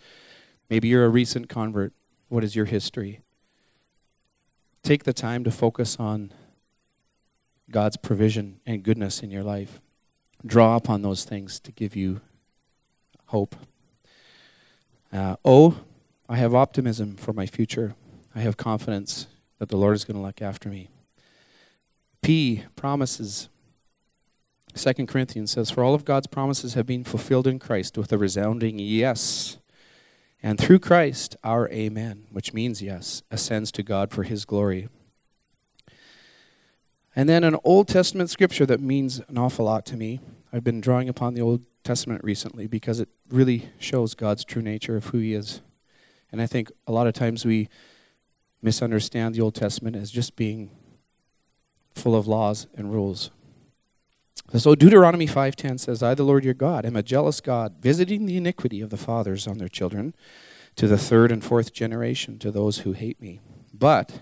Maybe 0.69 0.87
you're 0.87 1.05
a 1.05 1.09
recent 1.09 1.47
convert. 1.47 1.93
What 2.27 2.43
is 2.43 2.55
your 2.55 2.65
history? 2.65 3.21
take 4.85 5.03
the 5.03 5.13
time 5.13 5.43
to 5.43 5.49
focus 5.49 5.97
on 5.99 6.31
God's 7.71 7.97
provision 7.97 8.59
and 8.67 8.83
goodness 8.83 9.21
in 9.21 9.31
your 9.31 9.43
life. 9.43 9.81
Draw 10.45 10.75
upon 10.75 11.01
those 11.01 11.23
things 11.23 11.59
to 11.61 11.71
give 11.71 11.95
you 11.95 12.21
hope. 13.27 13.55
Uh, 15.11 15.37
o, 15.43 15.77
I 16.27 16.37
have 16.37 16.55
optimism 16.55 17.15
for 17.15 17.33
my 17.33 17.45
future. 17.45 17.95
I 18.33 18.39
have 18.41 18.57
confidence 18.57 19.27
that 19.59 19.69
the 19.69 19.77
Lord 19.77 19.95
is 19.95 20.05
going 20.05 20.17
to 20.17 20.23
look 20.23 20.41
after 20.41 20.69
me. 20.69 20.89
P, 22.21 22.63
promises. 22.75 23.49
Second 24.73 25.07
Corinthians 25.07 25.51
says, 25.51 25.69
For 25.69 25.83
all 25.83 25.93
of 25.93 26.05
God's 26.05 26.27
promises 26.27 26.73
have 26.73 26.87
been 26.87 27.03
fulfilled 27.03 27.45
in 27.45 27.59
Christ 27.59 27.97
with 27.97 28.11
a 28.11 28.17
resounding 28.17 28.79
yes. 28.79 29.59
And 30.41 30.59
through 30.59 30.79
Christ, 30.79 31.35
our 31.43 31.69
amen, 31.69 32.25
which 32.31 32.53
means 32.53 32.81
yes, 32.81 33.21
ascends 33.29 33.71
to 33.73 33.83
God 33.83 34.11
for 34.11 34.23
his 34.23 34.45
glory. 34.45 34.89
And 37.15 37.29
then 37.29 37.43
an 37.43 37.57
Old 37.63 37.87
Testament 37.87 38.29
scripture 38.29 38.65
that 38.65 38.81
means 38.81 39.21
an 39.27 39.37
awful 39.37 39.65
lot 39.65 39.85
to 39.87 39.97
me. 39.97 40.19
I've 40.51 40.63
been 40.63 40.81
drawing 40.81 41.07
upon 41.07 41.35
the 41.35 41.41
Old 41.41 41.61
Testament 41.83 42.23
recently 42.23 42.67
because 42.67 42.99
it 42.99 43.09
really 43.29 43.69
shows 43.77 44.15
God's 44.15 44.43
true 44.43 44.61
nature 44.61 44.97
of 44.97 45.05
who 45.05 45.19
he 45.19 45.33
is. 45.33 45.61
And 46.35 46.41
I 46.41 46.47
think 46.47 46.69
a 46.85 46.91
lot 46.91 47.07
of 47.07 47.13
times 47.13 47.45
we 47.45 47.69
misunderstand 48.61 49.33
the 49.33 49.39
Old 49.39 49.55
Testament 49.55 49.95
as 49.95 50.11
just 50.11 50.35
being 50.35 50.69
full 51.93 52.13
of 52.13 52.27
laws 52.27 52.67
and 52.75 52.91
rules. 52.91 53.31
So 54.53 54.75
Deuteronomy 54.75 55.27
5:10 55.27 55.77
says, 55.77 56.03
"I 56.03 56.13
the 56.13 56.25
Lord 56.25 56.43
your 56.43 56.53
God 56.53 56.85
am 56.85 56.97
a 56.97 57.01
jealous 57.01 57.39
God, 57.39 57.75
visiting 57.79 58.25
the 58.25 58.35
iniquity 58.35 58.81
of 58.81 58.89
the 58.89 58.97
fathers 58.97 59.47
on 59.47 59.59
their 59.59 59.69
children 59.69 60.13
to 60.75 60.89
the 60.89 60.97
third 60.97 61.31
and 61.31 61.41
fourth 61.41 61.71
generation 61.71 62.37
to 62.39 62.51
those 62.51 62.79
who 62.79 62.91
hate 62.91 63.21
me, 63.21 63.39
but 63.73 64.19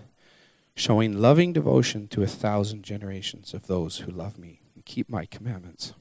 showing 0.76 1.20
loving 1.20 1.52
devotion 1.52 2.08
to 2.10 2.22
a 2.22 2.28
thousand 2.28 2.84
generations 2.84 3.56
of 3.56 3.66
those 3.66 3.98
who 3.98 4.12
love 4.12 4.38
me 4.38 4.62
and 4.76 4.86
keep 4.86 5.10
my 5.10 5.26
commandments." 5.26 5.94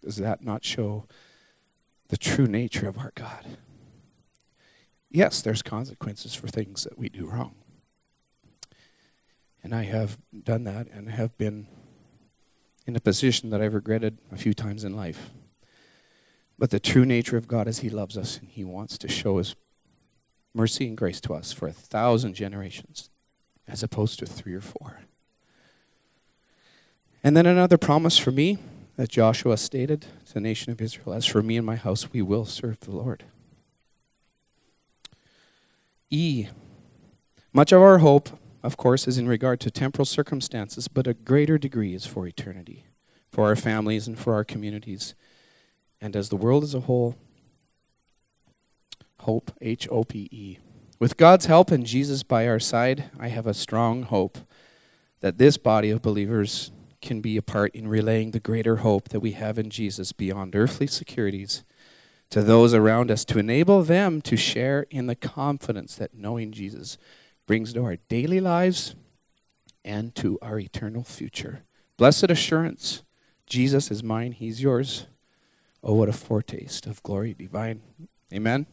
Does 0.00 0.16
that 0.16 0.42
not 0.42 0.64
show 0.64 1.06
the 2.08 2.16
true 2.16 2.46
nature 2.46 2.88
of 2.88 2.98
our 2.98 3.12
God? 3.14 3.44
Yes, 5.10 5.40
there's 5.40 5.62
consequences 5.62 6.34
for 6.34 6.48
things 6.48 6.84
that 6.84 6.98
we 6.98 7.08
do 7.08 7.26
wrong. 7.26 7.54
And 9.62 9.74
I 9.74 9.84
have 9.84 10.18
done 10.44 10.64
that 10.64 10.88
and 10.88 11.10
have 11.10 11.36
been 11.38 11.66
in 12.86 12.96
a 12.96 13.00
position 13.00 13.50
that 13.50 13.60
I've 13.60 13.74
regretted 13.74 14.18
a 14.32 14.36
few 14.36 14.54
times 14.54 14.84
in 14.84 14.94
life. 14.94 15.30
But 16.58 16.70
the 16.70 16.80
true 16.80 17.04
nature 17.04 17.36
of 17.36 17.48
God 17.48 17.68
is 17.68 17.78
He 17.78 17.90
loves 17.90 18.16
us 18.16 18.38
and 18.38 18.48
He 18.48 18.64
wants 18.64 18.98
to 18.98 19.08
show 19.08 19.38
His 19.38 19.54
mercy 20.54 20.86
and 20.86 20.96
grace 20.96 21.20
to 21.22 21.34
us 21.34 21.52
for 21.52 21.68
a 21.68 21.72
thousand 21.72 22.34
generations 22.34 23.10
as 23.66 23.82
opposed 23.82 24.18
to 24.18 24.26
three 24.26 24.54
or 24.54 24.60
four. 24.60 25.00
And 27.22 27.36
then 27.36 27.46
another 27.46 27.78
promise 27.78 28.16
for 28.16 28.30
me 28.30 28.58
that 28.98 29.08
Joshua 29.08 29.56
stated 29.56 30.02
to 30.26 30.34
the 30.34 30.40
nation 30.40 30.70
of 30.70 30.82
Israel 30.82 31.14
As 31.14 31.24
for 31.24 31.42
me 31.42 31.56
and 31.56 31.64
my 31.64 31.76
house, 31.76 32.12
we 32.12 32.20
will 32.20 32.44
serve 32.44 32.80
the 32.80 32.90
Lord. 32.90 33.24
E. 36.10 36.48
Much 37.54 37.72
of 37.72 37.80
our 37.80 37.98
hope 37.98 38.28
of 38.62 38.76
course, 38.76 39.06
is 39.06 39.18
in 39.18 39.28
regard 39.28 39.60
to 39.60 39.70
temporal 39.70 40.04
circumstances, 40.04 40.88
but 40.88 41.06
a 41.06 41.14
greater 41.14 41.58
degree 41.58 41.94
is 41.94 42.06
for 42.06 42.26
eternity, 42.26 42.84
for 43.30 43.46
our 43.46 43.56
families 43.56 44.06
and 44.06 44.18
for 44.18 44.34
our 44.34 44.44
communities. 44.44 45.14
And 46.00 46.16
as 46.16 46.28
the 46.28 46.36
world 46.36 46.64
as 46.64 46.74
a 46.74 46.80
whole, 46.80 47.16
hope, 49.20 49.52
H 49.60 49.88
O 49.90 50.04
P 50.04 50.28
E. 50.30 50.58
With 50.98 51.16
God's 51.16 51.46
help 51.46 51.70
and 51.70 51.86
Jesus 51.86 52.22
by 52.22 52.48
our 52.48 52.58
side, 52.58 53.10
I 53.18 53.28
have 53.28 53.46
a 53.46 53.54
strong 53.54 54.02
hope 54.02 54.38
that 55.20 55.38
this 55.38 55.56
body 55.56 55.90
of 55.90 56.02
believers 56.02 56.72
can 57.00 57.20
be 57.20 57.36
a 57.36 57.42
part 57.42 57.74
in 57.74 57.88
relaying 57.88 58.30
the 58.30 58.40
greater 58.40 58.76
hope 58.76 59.08
that 59.10 59.20
we 59.20 59.32
have 59.32 59.58
in 59.58 59.70
Jesus 59.70 60.12
beyond 60.12 60.56
earthly 60.56 60.86
securities 60.86 61.64
to 62.30 62.42
those 62.42 62.74
around 62.74 63.10
us 63.10 63.24
to 63.24 63.38
enable 63.38 63.82
them 63.82 64.20
to 64.22 64.36
share 64.36 64.86
in 64.90 65.06
the 65.06 65.14
confidence 65.14 65.94
that 65.96 66.14
knowing 66.14 66.52
Jesus 66.52 66.98
brings 67.46 67.72
to 67.72 67.84
our 67.84 67.96
daily 68.08 68.40
lives 68.40 68.94
and 69.84 70.14
to 70.16 70.38
our 70.42 70.58
eternal 70.58 71.02
future. 71.02 71.64
Blessed 71.96 72.30
assurance 72.30 73.02
Jesus 73.46 73.90
is 73.90 74.02
mine, 74.02 74.32
he's 74.32 74.60
yours. 74.60 75.06
Oh, 75.82 75.94
what 75.94 76.08
a 76.08 76.12
foretaste 76.12 76.86
of 76.86 77.02
glory 77.02 77.34
divine. 77.34 77.80
Amen. 78.32 78.66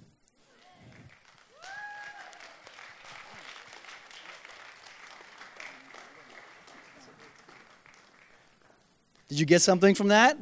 Did 9.36 9.42
you 9.42 9.46
get 9.48 9.62
something 9.62 9.96
from 9.96 10.08
that? 10.08 10.38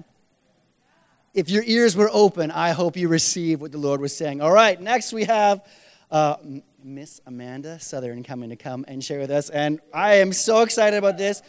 If 1.33 1.49
your 1.49 1.63
ears 1.65 1.95
were 1.95 2.11
open, 2.13 2.51
I 2.51 2.73
hope 2.73 2.95
you 2.95 3.07
received 3.07 3.59
what 3.59 3.71
the 3.71 3.79
Lord 3.79 3.99
was 3.99 4.15
saying. 4.15 4.39
All 4.39 4.51
right, 4.51 4.79
next 4.79 5.11
we 5.11 5.23
have 5.23 5.65
uh, 6.11 6.35
Miss 6.83 7.19
Amanda 7.25 7.79
Southern 7.79 8.21
coming 8.21 8.51
to 8.51 8.55
come 8.55 8.85
and 8.87 9.03
share 9.03 9.17
with 9.17 9.31
us. 9.31 9.49
And 9.49 9.79
I 9.91 10.17
am 10.17 10.31
so 10.31 10.61
excited 10.61 10.95
about 10.95 11.17
this. 11.17 11.41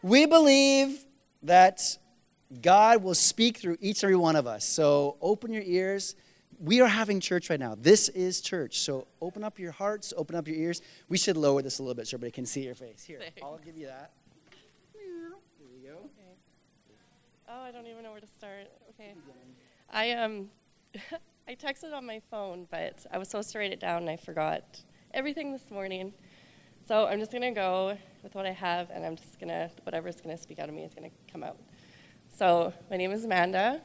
We 0.00 0.24
believe 0.24 1.04
that 1.42 1.82
God 2.62 3.02
will 3.02 3.14
speak 3.14 3.58
through 3.58 3.76
each 3.82 4.02
and 4.02 4.08
every 4.08 4.16
one 4.16 4.34
of 4.34 4.46
us. 4.46 4.64
So 4.64 5.18
open 5.20 5.52
your 5.52 5.64
ears. 5.66 6.16
We 6.58 6.80
are 6.80 6.88
having 6.88 7.20
church 7.20 7.50
right 7.50 7.60
now. 7.60 7.76
This 7.78 8.08
is 8.08 8.40
church. 8.40 8.78
So 8.78 9.06
open 9.20 9.44
up 9.44 9.58
your 9.58 9.72
hearts, 9.72 10.14
open 10.16 10.34
up 10.34 10.48
your 10.48 10.56
ears. 10.56 10.80
We 11.10 11.18
should 11.18 11.36
lower 11.36 11.60
this 11.60 11.78
a 11.78 11.82
little 11.82 11.94
bit 11.94 12.06
so 12.06 12.16
everybody 12.16 12.30
can 12.32 12.46
see 12.46 12.64
your 12.64 12.74
face. 12.74 13.04
Here. 13.04 13.20
I'll 13.42 13.58
give 13.58 13.76
you 13.76 13.88
that. 13.88 14.12
There 14.94 15.02
you 15.78 15.90
go. 15.90 15.96
Okay. 15.98 16.26
Oh, 17.48 17.62
I 17.62 17.70
don't 17.70 17.86
even 17.86 18.02
know 18.02 18.10
where 18.10 18.20
to 18.20 18.26
start. 18.26 18.66
Okay. 18.90 19.14
I 19.90 20.12
um 20.12 20.48
I 21.48 21.54
texted 21.54 21.94
on 21.94 22.04
my 22.04 22.20
phone, 22.28 22.66
but 22.72 23.06
I 23.12 23.18
was 23.18 23.28
supposed 23.28 23.52
to 23.52 23.58
write 23.60 23.72
it 23.72 23.78
down 23.78 24.02
and 24.02 24.10
I 24.10 24.16
forgot 24.16 24.82
everything 25.14 25.52
this 25.52 25.70
morning. 25.70 26.12
So 26.88 27.06
I'm 27.06 27.20
just 27.20 27.30
to 27.30 27.50
go 27.52 27.96
with 28.24 28.34
what 28.34 28.46
I 28.46 28.50
have 28.50 28.90
and 28.90 29.04
I'm 29.06 29.14
just 29.14 29.38
to, 29.38 29.70
whatever's 29.84 30.16
to 30.36 30.42
speak 30.42 30.58
out 30.58 30.68
of 30.68 30.74
me 30.74 30.82
is 30.82 30.94
to 30.94 31.10
come 31.30 31.44
out. 31.44 31.56
So 32.36 32.72
my 32.90 32.96
name 32.96 33.12
is 33.12 33.24
Amanda. 33.24 33.80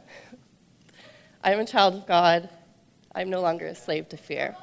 I 1.43 1.53
am 1.53 1.59
a 1.59 1.65
child 1.65 1.93
of 1.93 2.07
God. 2.07 2.49
I'm 3.13 3.29
no 3.29 3.41
longer 3.41 3.67
a 3.67 3.75
slave 3.75 4.09
to 4.09 4.17
fear. 4.17 4.55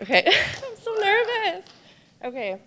Okay, 0.00 0.24
I'm 0.64 0.76
so 0.76 0.94
nervous. 1.00 1.64
Okay. 2.24 2.60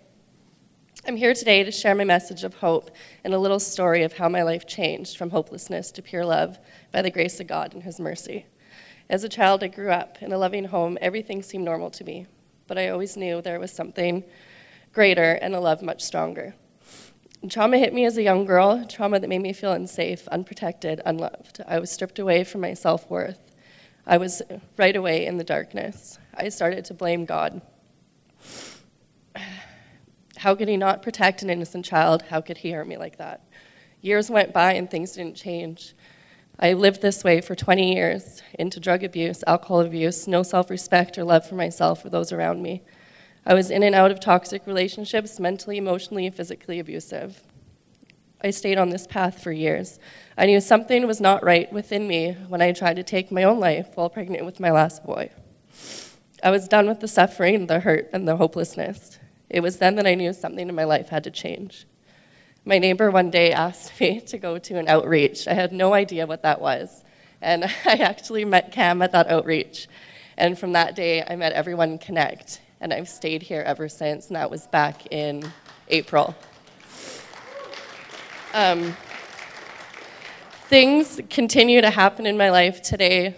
I'm 1.04 1.18
here 1.18 1.34
today 1.34 1.64
to 1.64 1.72
share 1.72 1.96
my 1.96 2.04
message 2.04 2.44
of 2.44 2.54
hope 2.54 2.92
and 3.24 3.34
a 3.34 3.40
little 3.40 3.60
story 3.60 4.04
of 4.04 4.14
how 4.14 4.30
my 4.30 4.44
life 4.44 4.68
changed 4.68 5.18
from 5.18 5.32
hopelessness 5.32 5.92
to 5.94 6.02
pure 6.04 6.24
love 6.24 6.60
by 6.92 7.02
the 7.02 7.10
grace 7.10 7.40
of 7.40 7.48
God 7.48 7.74
and 7.74 7.82
His 7.82 8.00
mercy. 8.00 8.46
As 9.10 9.24
a 9.24 9.30
child, 9.30 9.64
I 9.64 9.68
grew 9.68 9.90
up 9.90 10.22
in 10.22 10.32
a 10.32 10.38
loving 10.38 10.66
home. 10.66 11.00
Everything 11.02 11.42
seemed 11.42 11.66
normal 11.66 11.90
to 11.90 12.04
me, 12.04 12.28
but 12.68 12.78
I 12.78 12.90
always 12.90 13.18
knew 13.18 13.42
there 13.42 13.60
was 13.60 13.72
something 13.72 14.24
greater 14.94 15.32
and 15.42 15.56
a 15.56 15.60
love 15.60 15.82
much 15.82 16.04
stronger. 16.04 16.54
Trauma 17.50 17.80
hit 17.80 17.96
me 17.96 18.06
as 18.06 18.16
a 18.18 18.24
young 18.24 18.46
girl, 18.46 18.86
trauma 18.86 19.20
that 19.20 19.28
made 19.28 19.42
me 19.42 19.54
feel 19.54 19.72
unsafe, 19.72 20.28
unprotected, 20.28 21.02
unloved. 21.04 21.62
I 21.68 21.80
was 21.80 21.90
stripped 21.90 22.20
away 22.20 22.44
from 22.44 22.62
my 22.62 22.76
self 22.76 23.10
worth. 23.10 23.40
I 24.06 24.18
was 24.18 24.44
right 24.78 24.96
away 24.96 25.26
in 25.26 25.38
the 25.38 25.44
darkness. 25.44 26.20
I 26.36 26.50
started 26.50 26.86
to 26.86 26.94
blame 26.94 27.26
God. 27.26 27.60
How 30.42 30.56
could 30.56 30.68
He 30.68 30.76
not 30.76 31.04
protect 31.04 31.44
an 31.44 31.52
innocent 31.52 31.86
child? 31.86 32.24
How 32.24 32.42
could 32.42 32.58
He 32.58 32.72
hurt 32.72 32.88
me 32.88 32.98
like 32.98 33.18
that? 33.18 33.42
Years 34.02 34.32
went 34.32 34.52
by 34.52 34.74
and 34.74 34.90
things 34.90 35.12
didn't 35.12 35.36
change. 35.36 35.94
I 36.60 36.74
lived 36.74 37.04
this 37.04 37.24
way 37.24 37.42
for 37.42 37.54
20 37.54 37.94
years 37.94 38.42
into 38.58 38.80
drug 38.80 39.04
abuse, 39.04 39.44
alcohol 39.46 39.82
abuse, 39.82 40.28
no 40.28 40.42
self 40.42 40.72
respect 40.72 41.16
or 41.20 41.24
love 41.24 41.48
for 41.48 41.54
myself 41.54 42.04
or 42.04 42.10
those 42.10 42.32
around 42.32 42.64
me. 42.64 42.82
I 43.46 43.54
was 43.54 43.70
in 43.70 43.84
and 43.84 43.94
out 43.94 44.10
of 44.10 44.20
toxic 44.20 44.66
relationships, 44.66 45.40
mentally, 45.40 45.78
emotionally, 45.78 46.26
and 46.26 46.36
physically 46.36 46.80
abusive. 46.80 47.44
I 48.44 48.50
stayed 48.50 48.80
on 48.80 48.90
this 48.90 49.06
path 49.06 49.44
for 49.44 49.52
years. 49.52 50.00
I 50.40 50.48
knew 50.48 50.60
something 50.60 51.06
was 51.06 51.22
not 51.22 51.44
right 51.44 51.72
within 51.72 52.08
me 52.08 52.36
when 52.48 52.64
I 52.64 52.72
tried 52.72 52.96
to 52.96 53.04
take 53.04 53.32
my 53.32 53.44
own 53.44 53.60
life 53.60 53.90
while 53.94 54.10
pregnant 54.10 54.46
with 54.46 54.60
my 54.60 54.72
last 54.72 55.06
boy. 55.06 55.30
I 56.44 56.50
was 56.50 56.68
done 56.68 56.88
with 56.88 57.00
the 57.00 57.08
suffering, 57.08 57.68
the 57.68 57.82
hurt, 57.82 58.10
and 58.12 58.28
the 58.28 58.38
hopelessness. 58.38 59.20
It 59.52 59.60
was 59.60 59.80
then 59.80 59.96
that 59.96 60.08
I 60.08 60.16
knew 60.16 60.32
something 60.32 60.70
in 60.70 60.74
my 60.74 60.86
life 60.86 61.10
had 61.10 61.26
to 61.26 61.32
change. 61.32 61.86
My 62.64 62.78
neighbor 62.78 63.12
one 63.12 63.30
day 63.30 63.52
asked 63.52 64.00
me 64.00 64.22
to 64.28 64.38
go 64.38 64.58
to 64.58 64.78
an 64.78 64.88
outreach. 64.88 65.46
I 65.46 65.54
had 65.54 65.74
no 65.74 65.94
idea 65.94 66.26
what 66.26 66.42
that 66.44 66.62
was. 66.62 67.04
And 67.42 67.66
I 67.86 67.98
actually 67.98 68.46
met 68.46 68.72
Cam 68.72 69.02
at 69.02 69.12
that 69.12 69.28
outreach. 69.28 69.90
And 70.38 70.58
from 70.58 70.72
that 70.72 70.96
day, 70.96 71.22
I 71.28 71.36
met 71.36 71.52
everyone 71.52 71.98
Connect. 71.98 72.62
And 72.80 72.94
I've 72.94 73.10
stayed 73.10 73.44
here 73.44 73.62
ever 73.62 73.90
since, 73.90 74.28
and 74.28 74.36
that 74.38 74.50
was 74.50 74.68
back 74.68 75.06
in 75.12 75.52
April. 75.90 76.34
Um, 78.54 78.96
things 80.68 81.20
continue 81.30 81.82
to 81.82 81.90
happen 81.90 82.26
in 82.26 82.38
my 82.38 82.50
life 82.50 82.82
today. 82.82 83.36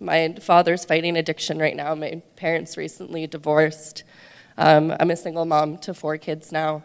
My 0.00 0.34
father's 0.42 0.84
fighting 0.84 1.16
addiction 1.16 1.58
right 1.58 1.76
now. 1.76 1.94
My 1.94 2.20
parents 2.34 2.76
recently 2.76 3.26
divorced. 3.28 4.02
Um, 4.58 4.94
I'm 4.98 5.10
a 5.10 5.16
single 5.16 5.44
mom 5.44 5.76
to 5.78 5.92
four 5.92 6.16
kids 6.16 6.50
now. 6.50 6.82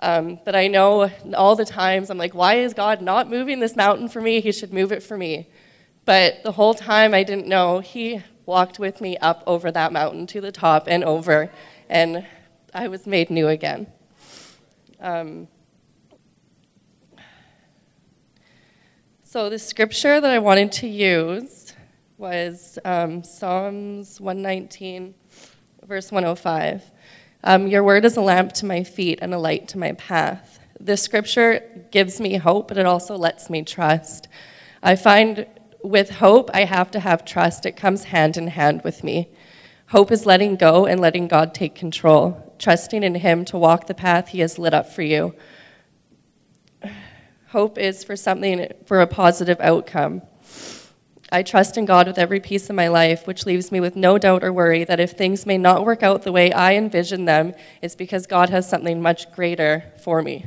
Um, 0.00 0.38
but 0.44 0.56
I 0.56 0.68
know 0.68 1.10
all 1.36 1.56
the 1.56 1.64
times 1.64 2.10
I'm 2.10 2.18
like, 2.18 2.34
why 2.34 2.54
is 2.54 2.74
God 2.74 3.00
not 3.00 3.30
moving 3.30 3.60
this 3.60 3.76
mountain 3.76 4.08
for 4.08 4.20
me? 4.20 4.40
He 4.40 4.52
should 4.52 4.72
move 4.72 4.92
it 4.92 5.02
for 5.02 5.16
me. 5.16 5.48
But 6.04 6.42
the 6.42 6.52
whole 6.52 6.74
time 6.74 7.14
I 7.14 7.22
didn't 7.22 7.46
know, 7.46 7.80
He 7.80 8.22
walked 8.46 8.78
with 8.78 9.00
me 9.00 9.16
up 9.18 9.42
over 9.46 9.70
that 9.70 9.92
mountain 9.92 10.26
to 10.28 10.40
the 10.40 10.50
top 10.50 10.84
and 10.88 11.04
over, 11.04 11.50
and 11.88 12.26
I 12.72 12.88
was 12.88 13.06
made 13.06 13.28
new 13.28 13.48
again. 13.48 13.86
Um, 15.00 15.48
so 19.22 19.50
the 19.50 19.58
scripture 19.58 20.20
that 20.20 20.30
I 20.30 20.38
wanted 20.38 20.72
to 20.72 20.88
use 20.88 21.74
was 22.16 22.78
um, 22.84 23.22
Psalms 23.22 24.20
119, 24.20 25.14
verse 25.88 26.12
105. 26.12 26.82
Um, 27.44 27.66
Your 27.66 27.82
word 27.82 28.04
is 28.04 28.18
a 28.18 28.20
lamp 28.20 28.52
to 28.54 28.66
my 28.66 28.84
feet 28.84 29.20
and 29.22 29.32
a 29.32 29.38
light 29.38 29.68
to 29.68 29.78
my 29.78 29.92
path. 29.92 30.60
This 30.78 31.00
scripture 31.00 31.62
gives 31.90 32.20
me 32.20 32.36
hope, 32.36 32.68
but 32.68 32.76
it 32.76 32.84
also 32.84 33.16
lets 33.16 33.48
me 33.48 33.62
trust. 33.62 34.28
I 34.82 34.96
find 34.96 35.46
with 35.82 36.10
hope, 36.10 36.50
I 36.52 36.64
have 36.64 36.90
to 36.90 37.00
have 37.00 37.24
trust. 37.24 37.64
It 37.64 37.72
comes 37.72 38.04
hand 38.04 38.36
in 38.36 38.48
hand 38.48 38.82
with 38.84 39.02
me. 39.02 39.30
Hope 39.86 40.12
is 40.12 40.26
letting 40.26 40.56
go 40.56 40.84
and 40.84 41.00
letting 41.00 41.26
God 41.26 41.54
take 41.54 41.74
control, 41.74 42.54
trusting 42.58 43.02
in 43.02 43.14
Him 43.14 43.46
to 43.46 43.56
walk 43.56 43.86
the 43.86 43.94
path 43.94 44.28
He 44.28 44.40
has 44.40 44.58
lit 44.58 44.74
up 44.74 44.92
for 44.92 45.00
you. 45.00 45.34
Hope 47.48 47.78
is 47.78 48.04
for 48.04 48.14
something, 48.14 48.70
for 48.84 49.00
a 49.00 49.06
positive 49.06 49.58
outcome. 49.60 50.20
I 51.30 51.42
trust 51.42 51.76
in 51.76 51.84
God 51.84 52.06
with 52.06 52.18
every 52.18 52.40
piece 52.40 52.70
of 52.70 52.76
my 52.76 52.88
life, 52.88 53.26
which 53.26 53.44
leaves 53.44 53.70
me 53.70 53.80
with 53.80 53.96
no 53.96 54.16
doubt 54.16 54.42
or 54.42 54.52
worry 54.52 54.84
that 54.84 54.98
if 54.98 55.12
things 55.12 55.44
may 55.44 55.58
not 55.58 55.84
work 55.84 56.02
out 56.02 56.22
the 56.22 56.32
way 56.32 56.50
I 56.52 56.74
envision 56.74 57.26
them, 57.26 57.54
it's 57.82 57.94
because 57.94 58.26
God 58.26 58.48
has 58.48 58.68
something 58.68 59.02
much 59.02 59.30
greater 59.32 59.92
for 60.02 60.22
me. 60.22 60.46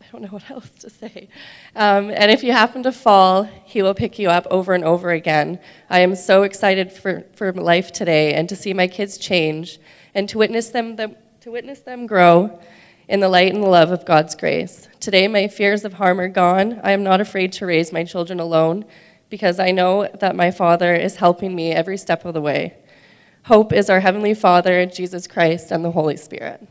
I 0.00 0.06
don't 0.10 0.22
know 0.22 0.28
what 0.28 0.50
else 0.50 0.70
to 0.80 0.90
say. 0.90 1.28
Um, 1.76 2.10
and 2.10 2.32
if 2.32 2.42
you 2.42 2.50
happen 2.50 2.82
to 2.82 2.90
fall, 2.90 3.44
He 3.44 3.80
will 3.80 3.94
pick 3.94 4.18
you 4.18 4.28
up 4.28 4.46
over 4.50 4.72
and 4.72 4.84
over 4.84 5.10
again. 5.10 5.60
I 5.88 6.00
am 6.00 6.16
so 6.16 6.42
excited 6.42 6.92
for, 6.92 7.24
for 7.32 7.52
life 7.52 7.92
today 7.92 8.34
and 8.34 8.48
to 8.48 8.56
see 8.56 8.74
my 8.74 8.88
kids 8.88 9.18
change 9.18 9.78
and 10.14 10.28
to 10.28 10.38
witness 10.38 10.70
them, 10.70 10.96
the, 10.96 11.16
to 11.42 11.52
witness 11.52 11.80
them 11.80 12.06
grow 12.06 12.60
in 13.08 13.20
the 13.20 13.28
light 13.28 13.52
and 13.52 13.62
the 13.62 13.68
love 13.68 13.90
of 13.90 14.04
God's 14.04 14.34
grace. 14.34 14.88
Today, 15.00 15.28
my 15.28 15.48
fears 15.48 15.84
of 15.84 15.94
harm 15.94 16.20
are 16.20 16.28
gone. 16.28 16.80
I 16.82 16.92
am 16.92 17.02
not 17.02 17.20
afraid 17.20 17.52
to 17.54 17.66
raise 17.66 17.92
my 17.92 18.04
children 18.04 18.40
alone 18.40 18.84
because 19.28 19.58
I 19.58 19.70
know 19.70 20.08
that 20.20 20.36
my 20.36 20.50
Father 20.50 20.94
is 20.94 21.16
helping 21.16 21.54
me 21.54 21.72
every 21.72 21.96
step 21.96 22.24
of 22.24 22.34
the 22.34 22.40
way. 22.40 22.74
Hope 23.44 23.72
is 23.72 23.90
our 23.90 24.00
Heavenly 24.00 24.32
Father, 24.32 24.86
Jesus 24.86 25.26
Christ, 25.26 25.70
and 25.70 25.84
the 25.84 25.90
Holy 25.90 26.16
Spirit. 26.16 26.66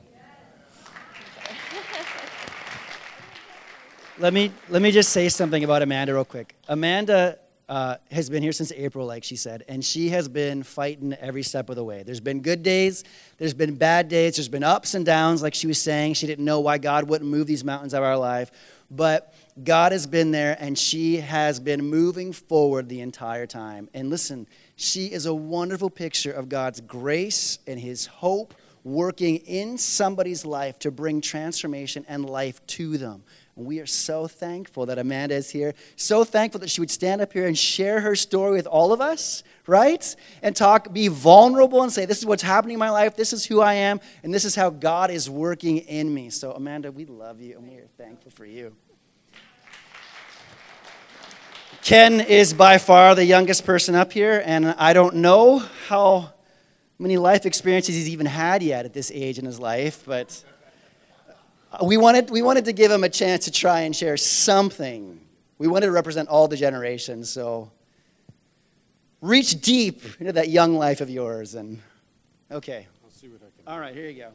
Let 4.20 4.34
me 4.34 4.52
let 4.70 4.82
me 4.82 4.92
just 4.92 5.10
say 5.10 5.28
something 5.30 5.64
about 5.64 5.82
Amanda 5.82 6.14
real 6.14 6.24
quick. 6.24 6.56
Amanda 6.68 7.38
uh, 7.70 7.96
has 8.12 8.30
been 8.30 8.44
here 8.44 8.52
since 8.52 8.72
April, 8.74 9.08
like 9.08 9.24
she 9.24 9.36
said, 9.36 9.64
and 9.68 9.84
she 9.84 10.10
has 10.10 10.28
been 10.28 10.64
fighting 10.64 11.14
every 11.14 11.44
step 11.44 11.70
of 11.70 11.76
the 11.76 11.84
way. 11.84 12.04
There's 12.04 12.20
been 12.20 12.42
good 12.42 12.62
days, 12.62 13.04
there's 13.38 13.54
been 13.54 13.76
bad 13.76 14.10
days, 14.10 14.36
there's 14.36 14.50
been 14.50 14.64
ups 14.64 14.94
and 14.94 15.06
downs, 15.06 15.42
like 15.42 15.54
she 15.54 15.68
was 15.68 15.82
saying. 15.82 16.16
She 16.16 16.28
didn't 16.28 16.46
know 16.46 16.60
why 16.60 16.78
God 16.78 17.08
wouldn't 17.08 17.30
move 17.30 17.48
these 17.48 17.64
mountains 17.64 17.94
out 17.94 18.04
of 18.04 18.08
our 18.08 18.18
life, 18.18 18.52
but 18.92 19.34
God 19.64 19.92
has 19.92 20.08
been 20.08 20.32
there, 20.32 20.58
and 20.60 20.78
she 20.78 21.18
has 21.18 21.60
been 21.60 21.86
moving 21.86 22.34
forward 22.34 22.90
the 22.90 23.02
entire 23.02 23.46
time. 23.46 23.90
And 23.94 24.10
listen, 24.10 24.48
she 24.76 25.08
is 25.08 25.26
a 25.26 25.34
wonderful 25.34 25.90
picture 25.90 26.32
of 26.32 26.50
God's 26.50 26.82
grace 26.82 27.60
and 27.68 27.80
His 27.80 28.08
hope 28.08 28.54
working 28.84 29.38
in 29.38 29.78
somebody's 29.78 30.46
life 30.46 30.78
to 30.80 30.92
bring 30.92 31.22
transformation 31.22 32.06
and 32.08 32.30
life 32.30 32.66
to 32.68 32.98
them. 32.98 33.24
We 33.56 33.80
are 33.80 33.86
so 33.86 34.28
thankful 34.28 34.88
that 34.88 34.98
Amanda 34.98 35.36
is 35.36 35.52
here. 35.52 35.76
So 35.96 36.24
thankful 36.24 36.60
that 36.62 36.72
she 36.72 36.82
would 36.82 36.90
stand 36.90 37.22
up 37.22 37.34
here 37.34 37.46
and 37.46 37.58
share 37.58 38.02
her 38.02 38.16
story 38.16 38.54
with 38.54 38.66
all 38.66 38.92
of 38.92 39.00
us, 39.00 39.44
right? 39.68 40.16
And 40.42 40.56
talk, 40.56 40.92
be 40.92 41.08
vulnerable 41.08 41.84
and 41.84 41.92
say, 41.92 42.06
This 42.06 42.18
is 42.18 42.26
what's 42.26 42.42
happening 42.42 42.74
in 42.74 42.80
my 42.80 42.90
life. 42.90 43.16
This 43.16 43.32
is 43.32 43.46
who 43.46 43.62
I 43.62 43.76
am. 43.76 44.00
And 44.24 44.34
this 44.34 44.44
is 44.44 44.56
how 44.56 44.72
God 44.72 45.12
is 45.12 45.30
working 45.30 45.78
in 45.78 46.12
me. 46.12 46.32
So, 46.32 46.52
Amanda, 46.52 46.92
we 46.92 47.06
love 47.06 47.42
you 47.42 47.58
and 47.58 47.70
we 47.70 47.76
are 47.76 47.88
thankful 47.96 48.32
for 48.32 48.46
you. 48.46 48.76
Ken 51.84 52.22
is 52.22 52.54
by 52.54 52.78
far 52.78 53.14
the 53.14 53.26
youngest 53.26 53.66
person 53.66 53.94
up 53.94 54.14
here, 54.14 54.42
and 54.46 54.68
I 54.68 54.94
don't 54.94 55.16
know 55.16 55.60
how 55.90 56.32
many 56.98 57.18
life 57.18 57.46
experiences 57.46 57.94
he's 57.96 58.08
even 58.08 58.26
had 58.26 58.64
yet 58.64 58.86
at 58.86 58.94
this 58.94 59.12
age 59.14 59.38
in 59.38 59.44
his 59.44 59.60
life, 59.60 60.04
but 60.06 60.46
we 61.82 61.98
wanted, 61.98 62.30
we 62.30 62.42
wanted 62.42 62.66
to 62.66 62.74
give 62.74 62.92
him 62.92 63.04
a 63.04 63.10
chance 63.10 63.46
to 63.46 63.52
try 63.52 63.82
and 63.82 63.96
share 63.96 64.18
something. 64.18 65.20
We 65.58 65.68
wanted 65.68 65.88
to 65.88 65.92
represent 65.92 66.30
all 66.30 66.48
the 66.48 66.58
generations, 66.58 67.30
so 67.30 67.72
reach 69.22 69.62
deep 69.62 70.04
into 70.20 70.34
that 70.34 70.50
young 70.50 70.76
life 70.76 71.02
of 71.02 71.10
yours. 71.10 71.56
And 71.56 71.82
okay. 72.52 72.88
I'll 73.04 73.10
see 73.10 73.28
what 73.28 73.42
I 73.42 73.46
can. 73.46 73.74
All 73.74 73.80
right, 73.80 73.96
here 73.96 74.10
you 74.10 74.20
go. 74.20 74.30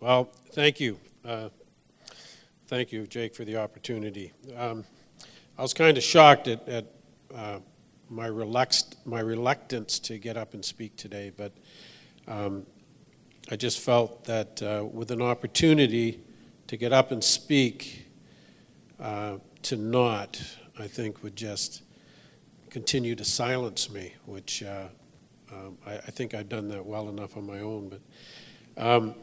Well, 0.00 0.30
thank 0.52 0.78
you. 0.78 0.98
Uh, 1.24 1.48
thank 2.68 2.92
you, 2.92 3.06
Jake, 3.06 3.34
for 3.34 3.44
the 3.44 3.56
opportunity. 3.56 4.32
Um, 4.56 4.84
I 5.58 5.62
was 5.62 5.74
kind 5.74 5.98
of 5.98 6.04
shocked 6.04 6.46
at, 6.46 6.68
at 6.68 6.86
uh, 7.34 7.58
my, 8.08 8.26
relaxed, 8.26 8.96
my 9.04 9.18
reluctance 9.18 9.98
to 10.00 10.18
get 10.18 10.36
up 10.36 10.54
and 10.54 10.64
speak 10.64 10.96
today, 10.96 11.32
but 11.36 11.52
um, 12.28 12.64
I 13.50 13.56
just 13.56 13.80
felt 13.80 14.24
that 14.24 14.62
uh, 14.62 14.84
with 14.84 15.10
an 15.10 15.22
opportunity 15.22 16.20
to 16.66 16.76
get 16.76 16.92
up 16.92 17.12
and 17.12 17.24
speak, 17.24 18.06
uh, 19.00 19.38
to 19.62 19.76
not, 19.76 20.42
I 20.78 20.86
think, 20.86 21.22
would 21.22 21.34
just 21.34 21.82
continue 22.68 23.14
to 23.14 23.24
silence 23.24 23.90
me, 23.90 24.12
which 24.26 24.62
uh, 24.62 24.88
um, 25.50 25.78
I, 25.86 25.94
I, 25.94 26.10
think 26.10 26.34
I've 26.34 26.50
done 26.50 26.68
that 26.68 26.84
well 26.84 27.08
enough 27.08 27.38
on 27.38 27.46
my 27.46 27.60
own. 27.60 27.88
But 27.88 28.00
um, 28.76 29.14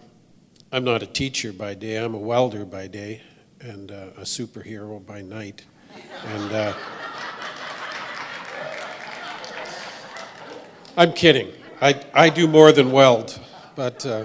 I'm 0.72 0.84
not 0.84 1.04
a 1.04 1.08
teacher 1.08 1.54
by 1.54 1.76
day, 1.76 1.98
I'm 1.98 2.16
a 2.16 2.20
welder 2.20 2.66
by 2.66 2.88
day, 2.88 3.22
and 3.62 3.92
uh, 3.92 4.08
a 4.18 4.22
superhero 4.22 5.06
by 5.06 5.22
night. 5.22 5.66
And 6.26 6.52
uh, 6.52 6.74
I'm 10.98 11.14
kidding. 11.14 11.52
I, 11.80 12.04
I 12.12 12.30
do 12.30 12.48
more 12.48 12.72
than 12.72 12.92
weld. 12.92 13.40
But, 13.76 14.06
uh, 14.06 14.24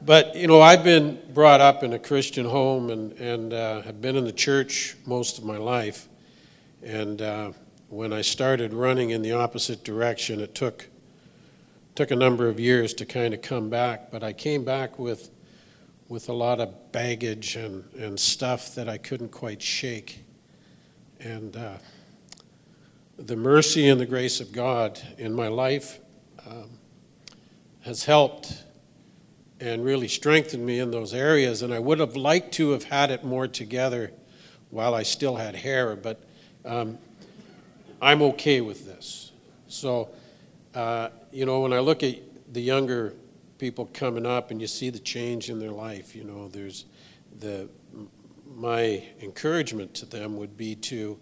but 0.00 0.36
you 0.36 0.46
know, 0.46 0.60
I've 0.60 0.84
been 0.84 1.20
brought 1.32 1.60
up 1.60 1.82
in 1.82 1.92
a 1.92 1.98
Christian 1.98 2.44
home 2.44 2.90
and, 2.90 3.12
and 3.14 3.52
uh, 3.52 3.82
have 3.82 4.00
been 4.00 4.14
in 4.14 4.24
the 4.24 4.32
church 4.32 4.94
most 5.06 5.38
of 5.38 5.44
my 5.44 5.56
life. 5.56 6.08
And 6.84 7.20
uh, 7.20 7.50
when 7.88 8.12
I 8.12 8.20
started 8.20 8.72
running 8.72 9.10
in 9.10 9.22
the 9.22 9.32
opposite 9.32 9.82
direction, 9.82 10.40
it 10.40 10.54
took, 10.54 10.88
took 11.96 12.12
a 12.12 12.16
number 12.16 12.48
of 12.48 12.60
years 12.60 12.94
to 12.94 13.06
kind 13.06 13.34
of 13.34 13.42
come 13.42 13.70
back. 13.70 14.12
But 14.12 14.22
I 14.22 14.32
came 14.32 14.64
back 14.64 14.96
with, 14.96 15.30
with 16.08 16.28
a 16.28 16.32
lot 16.32 16.60
of 16.60 16.92
baggage 16.92 17.56
and, 17.56 17.82
and 17.98 18.20
stuff 18.20 18.76
that 18.76 18.88
I 18.88 18.98
couldn't 18.98 19.32
quite 19.32 19.60
shake. 19.60 20.22
And 21.18 21.56
uh, 21.56 21.78
the 23.16 23.34
mercy 23.34 23.88
and 23.88 24.00
the 24.00 24.06
grace 24.06 24.40
of 24.40 24.52
God 24.52 25.00
in 25.18 25.32
my 25.32 25.48
life 25.48 25.98
um, 26.46 26.70
has 27.84 28.04
helped 28.04 28.64
and 29.60 29.84
really 29.84 30.08
strengthened 30.08 30.64
me 30.64 30.78
in 30.78 30.90
those 30.90 31.12
areas. 31.12 31.62
And 31.62 31.72
I 31.72 31.78
would 31.78 32.00
have 32.00 32.16
liked 32.16 32.52
to 32.54 32.70
have 32.70 32.84
had 32.84 33.10
it 33.10 33.24
more 33.24 33.46
together 33.46 34.10
while 34.70 34.94
I 34.94 35.02
still 35.02 35.36
had 35.36 35.54
hair, 35.54 35.94
but 35.94 36.22
um, 36.64 36.98
I'm 38.00 38.22
okay 38.22 38.60
with 38.60 38.86
this. 38.86 39.32
So, 39.68 40.08
uh, 40.74 41.10
you 41.30 41.46
know, 41.46 41.60
when 41.60 41.72
I 41.72 41.78
look 41.78 42.02
at 42.02 42.16
the 42.52 42.60
younger 42.60 43.14
people 43.58 43.88
coming 43.92 44.26
up 44.26 44.50
and 44.50 44.60
you 44.60 44.66
see 44.66 44.90
the 44.90 44.98
change 44.98 45.50
in 45.50 45.58
their 45.58 45.70
life, 45.70 46.16
you 46.16 46.24
know, 46.24 46.48
there's 46.48 46.86
the 47.38 47.68
my 48.54 49.02
encouragement 49.20 49.94
to 49.94 50.06
them 50.06 50.36
would 50.36 50.56
be 50.56 50.74
to 50.76 51.18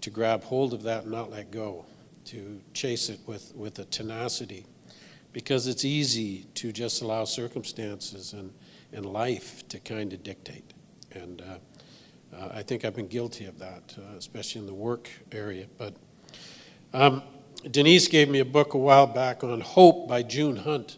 to 0.00 0.10
grab 0.10 0.44
hold 0.44 0.74
of 0.74 0.82
that 0.82 1.04
and 1.04 1.12
not 1.12 1.30
let 1.30 1.50
go, 1.50 1.84
to 2.26 2.60
chase 2.74 3.08
it 3.08 3.18
with, 3.26 3.54
with 3.54 3.78
a 3.78 3.84
tenacity 3.86 4.66
because 5.36 5.66
it's 5.66 5.84
easy 5.84 6.46
to 6.54 6.72
just 6.72 7.02
allow 7.02 7.22
circumstances 7.22 8.32
and, 8.32 8.50
and 8.90 9.04
life 9.04 9.68
to 9.68 9.78
kind 9.78 10.14
of 10.14 10.22
dictate. 10.22 10.72
And 11.12 11.42
uh, 11.42 12.34
uh, 12.34 12.48
I 12.54 12.62
think 12.62 12.86
I've 12.86 12.96
been 12.96 13.06
guilty 13.06 13.44
of 13.44 13.58
that, 13.58 13.94
uh, 13.98 14.16
especially 14.16 14.62
in 14.62 14.66
the 14.66 14.72
work 14.72 15.10
area. 15.32 15.66
But 15.76 15.92
um, 16.94 17.22
Denise 17.70 18.08
gave 18.08 18.30
me 18.30 18.38
a 18.38 18.46
book 18.46 18.72
a 18.72 18.78
while 18.78 19.06
back 19.06 19.44
on 19.44 19.60
Hope 19.60 20.08
by 20.08 20.22
June 20.22 20.56
Hunt. 20.56 20.96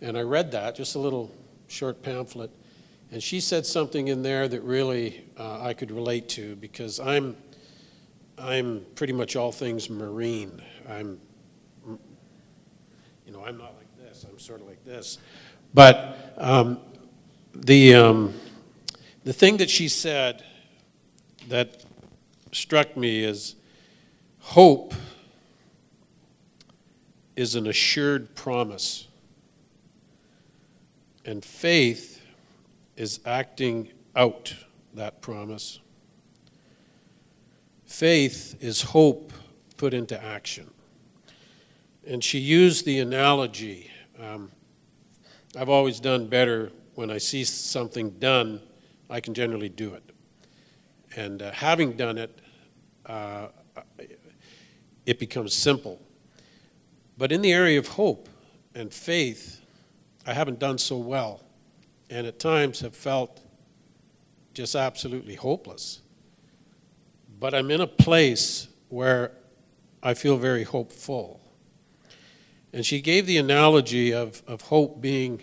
And 0.00 0.18
I 0.18 0.22
read 0.22 0.50
that, 0.50 0.74
just 0.74 0.96
a 0.96 0.98
little 0.98 1.30
short 1.68 2.02
pamphlet. 2.02 2.50
And 3.12 3.22
she 3.22 3.38
said 3.38 3.64
something 3.64 4.08
in 4.08 4.24
there 4.24 4.48
that 4.48 4.62
really 4.62 5.26
uh, 5.38 5.62
I 5.62 5.74
could 5.74 5.92
relate 5.92 6.28
to 6.30 6.56
because 6.56 6.98
I'm, 6.98 7.36
I'm 8.36 8.84
pretty 8.96 9.12
much 9.12 9.36
all 9.36 9.52
things 9.52 9.88
marine. 9.88 10.60
I'm, 10.88 11.20
you 13.30 13.36
know, 13.36 13.44
I'm 13.44 13.58
not 13.58 13.74
like 13.76 13.96
this. 13.96 14.26
I'm 14.28 14.40
sort 14.40 14.60
of 14.60 14.66
like 14.66 14.84
this. 14.84 15.18
But 15.72 16.34
um, 16.36 16.80
the, 17.54 17.94
um, 17.94 18.34
the 19.22 19.32
thing 19.32 19.58
that 19.58 19.70
she 19.70 19.86
said 19.86 20.42
that 21.48 21.84
struck 22.50 22.96
me 22.96 23.22
is 23.22 23.54
hope 24.40 24.94
is 27.36 27.54
an 27.54 27.68
assured 27.68 28.34
promise, 28.34 29.06
and 31.24 31.44
faith 31.44 32.20
is 32.96 33.20
acting 33.24 33.90
out 34.16 34.54
that 34.94 35.22
promise. 35.22 35.78
Faith 37.86 38.56
is 38.60 38.82
hope 38.82 39.32
put 39.76 39.94
into 39.94 40.20
action. 40.22 40.68
And 42.06 42.22
she 42.24 42.38
used 42.38 42.84
the 42.84 42.98
analogy 42.98 43.90
um, 44.20 44.50
I've 45.56 45.68
always 45.68 45.98
done 45.98 46.26
better 46.26 46.70
when 46.94 47.10
I 47.10 47.18
see 47.18 47.42
something 47.44 48.10
done, 48.18 48.60
I 49.08 49.20
can 49.20 49.34
generally 49.34 49.68
do 49.68 49.94
it. 49.94 50.02
And 51.16 51.42
uh, 51.42 51.50
having 51.52 51.96
done 51.96 52.18
it, 52.18 52.38
uh, 53.06 53.48
it 55.06 55.18
becomes 55.18 55.54
simple. 55.54 56.00
But 57.16 57.32
in 57.32 57.40
the 57.40 57.52
area 57.52 57.78
of 57.78 57.88
hope 57.88 58.28
and 58.74 58.92
faith, 58.92 59.60
I 60.26 60.34
haven't 60.34 60.58
done 60.58 60.78
so 60.78 60.98
well, 60.98 61.40
and 62.10 62.26
at 62.26 62.38
times 62.38 62.80
have 62.80 62.94
felt 62.94 63.40
just 64.52 64.76
absolutely 64.76 65.34
hopeless. 65.34 66.00
But 67.40 67.54
I'm 67.54 67.70
in 67.70 67.80
a 67.80 67.86
place 67.86 68.68
where 68.88 69.32
I 70.02 70.14
feel 70.14 70.36
very 70.36 70.64
hopeful. 70.64 71.39
And 72.72 72.86
she 72.86 73.00
gave 73.00 73.26
the 73.26 73.38
analogy 73.38 74.12
of, 74.12 74.42
of 74.46 74.62
hope 74.62 75.00
being 75.00 75.42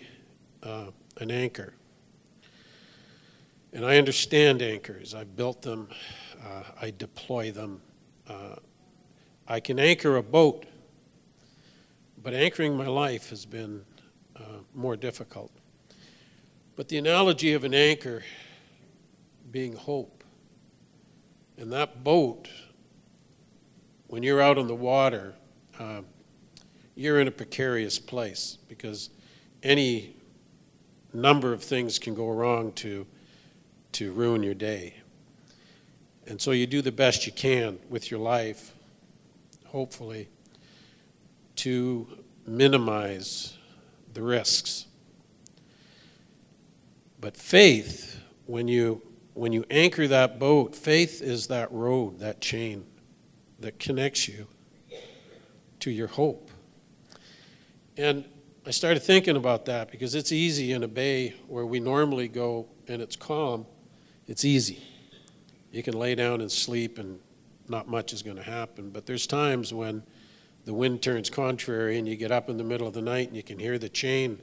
uh, 0.62 0.86
an 1.18 1.30
anchor. 1.30 1.74
And 3.72 3.84
I 3.84 3.98
understand 3.98 4.62
anchors. 4.62 5.14
I've 5.14 5.36
built 5.36 5.62
them, 5.62 5.88
uh, 6.42 6.62
I 6.80 6.92
deploy 6.96 7.50
them. 7.50 7.82
Uh, 8.26 8.56
I 9.46 9.60
can 9.60 9.78
anchor 9.78 10.16
a 10.16 10.22
boat, 10.22 10.64
but 12.22 12.34
anchoring 12.34 12.76
my 12.76 12.86
life 12.86 13.30
has 13.30 13.46
been 13.46 13.84
uh, 14.36 14.60
more 14.74 14.96
difficult. 14.96 15.50
But 16.76 16.88
the 16.88 16.98
analogy 16.98 17.54
of 17.54 17.64
an 17.64 17.74
anchor 17.74 18.22
being 19.50 19.74
hope, 19.74 20.22
and 21.56 21.72
that 21.72 22.04
boat, 22.04 22.48
when 24.06 24.22
you're 24.22 24.40
out 24.40 24.58
on 24.58 24.66
the 24.66 24.74
water, 24.74 25.34
uh, 25.78 26.02
you're 26.98 27.20
in 27.20 27.28
a 27.28 27.30
precarious 27.30 27.96
place 28.00 28.58
because 28.66 29.08
any 29.62 30.16
number 31.12 31.52
of 31.52 31.62
things 31.62 31.96
can 31.96 32.12
go 32.12 32.28
wrong 32.28 32.72
to 32.72 33.06
to 33.92 34.12
ruin 34.12 34.42
your 34.42 34.54
day. 34.54 34.94
And 36.26 36.40
so 36.40 36.50
you 36.50 36.66
do 36.66 36.82
the 36.82 36.92
best 36.92 37.24
you 37.24 37.32
can 37.32 37.78
with 37.88 38.10
your 38.10 38.20
life, 38.20 38.74
hopefully, 39.66 40.28
to 41.56 42.06
minimize 42.46 43.56
the 44.12 44.22
risks. 44.22 44.86
But 47.20 47.36
faith, 47.36 48.20
when 48.46 48.66
you 48.66 49.02
when 49.34 49.52
you 49.52 49.64
anchor 49.70 50.08
that 50.08 50.40
boat, 50.40 50.74
faith 50.74 51.22
is 51.22 51.46
that 51.46 51.70
rode, 51.70 52.18
that 52.18 52.40
chain 52.40 52.86
that 53.60 53.78
connects 53.78 54.26
you 54.26 54.48
to 55.78 55.92
your 55.92 56.08
hope. 56.08 56.47
And 57.98 58.24
I 58.64 58.70
started 58.70 59.00
thinking 59.00 59.36
about 59.36 59.66
that 59.66 59.90
because 59.90 60.14
it's 60.14 60.32
easy 60.32 60.72
in 60.72 60.82
a 60.82 60.88
bay 60.88 61.34
where 61.46 61.66
we 61.66 61.80
normally 61.80 62.28
go 62.28 62.68
and 62.86 63.02
it's 63.02 63.16
calm 63.16 63.66
it's 64.28 64.44
easy. 64.44 64.82
You 65.72 65.82
can 65.82 65.98
lay 65.98 66.14
down 66.14 66.42
and 66.42 66.52
sleep, 66.52 66.98
and 66.98 67.18
not 67.66 67.88
much 67.88 68.12
is 68.12 68.22
going 68.22 68.36
to 68.36 68.42
happen. 68.42 68.90
But 68.90 69.06
there's 69.06 69.26
times 69.26 69.72
when 69.72 70.02
the 70.66 70.74
wind 70.74 71.02
turns 71.02 71.30
contrary, 71.30 71.98
and 71.98 72.06
you 72.06 72.14
get 72.14 72.30
up 72.30 72.50
in 72.50 72.58
the 72.58 72.64
middle 72.64 72.86
of 72.86 72.92
the 72.92 73.00
night 73.00 73.28
and 73.28 73.36
you 73.36 73.42
can 73.42 73.58
hear 73.58 73.78
the 73.78 73.88
chain 73.88 74.38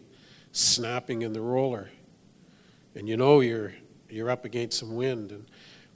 snapping 0.51 1.21
in 1.21 1.33
the 1.33 1.41
roller, 1.41 1.91
and 2.95 3.07
you 3.07 3.15
know 3.15 3.41
you're 3.41 3.73
you're 4.09 4.29
up 4.29 4.43
against 4.43 4.79
some 4.79 4.95
wind. 4.95 5.31
And 5.31 5.45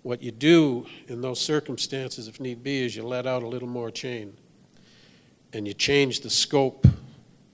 what 0.03 0.21
you 0.21 0.31
do 0.31 0.85
in 1.07 1.21
those 1.21 1.39
circumstances, 1.39 2.27
if 2.27 2.39
need 2.39 2.63
be, 2.63 2.83
is 2.83 2.95
you 2.95 3.03
let 3.03 3.25
out 3.25 3.41
a 3.41 3.47
little 3.47 3.67
more 3.67 3.89
chain, 3.89 4.37
and 5.51 5.67
you 5.67 5.73
change 5.73 6.19
the 6.19 6.29
scope 6.29 6.85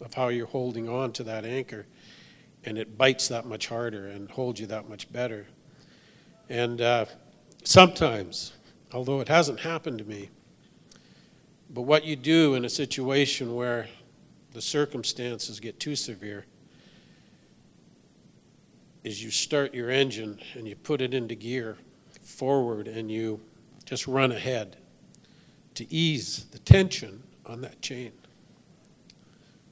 of 0.02 0.14
how 0.14 0.28
you're 0.28 0.48
holding 0.48 0.90
on 0.90 1.12
to 1.14 1.24
that 1.24 1.46
anchor, 1.46 1.86
and 2.64 2.78
it 2.78 2.98
bites 2.98 3.28
that 3.28 3.46
much 3.46 3.68
harder 3.68 4.08
and 4.08 4.30
holds 4.32 4.60
you 4.60 4.68
that 4.68 4.90
much 4.90 5.12
better. 5.12 5.46
And 6.50 6.82
uh, 6.82 7.06
sometimes, 7.64 8.54
although 8.94 9.20
it 9.20 9.28
hasn't 9.28 9.60
happened 9.62 10.00
to 10.00 10.06
me, 10.06 10.30
but 11.70 11.82
what 11.82 12.06
you 12.06 12.16
do 12.16 12.56
in 12.56 12.66
a 12.66 12.70
situation 12.70 13.56
where 13.56 13.88
the 14.54 14.62
circumstances 14.62 15.60
get 15.60 15.80
too 15.80 15.96
severe 15.96 16.46
is 19.04 19.24
you 19.24 19.30
start 19.30 19.74
your 19.74 19.90
engine 19.90 20.40
and 20.54 20.68
you 20.68 20.76
put 20.76 21.02
it 21.02 21.14
into 21.14 21.36
gear 21.36 21.78
forward 22.22 22.88
and 22.88 23.12
you 23.12 23.40
just 23.86 24.08
run 24.08 24.32
ahead 24.32 24.78
to 25.76 25.92
ease 25.94 26.46
the 26.52 26.60
tension 26.60 27.22
on 27.46 27.62
that 27.62 27.82
chain 27.82 28.12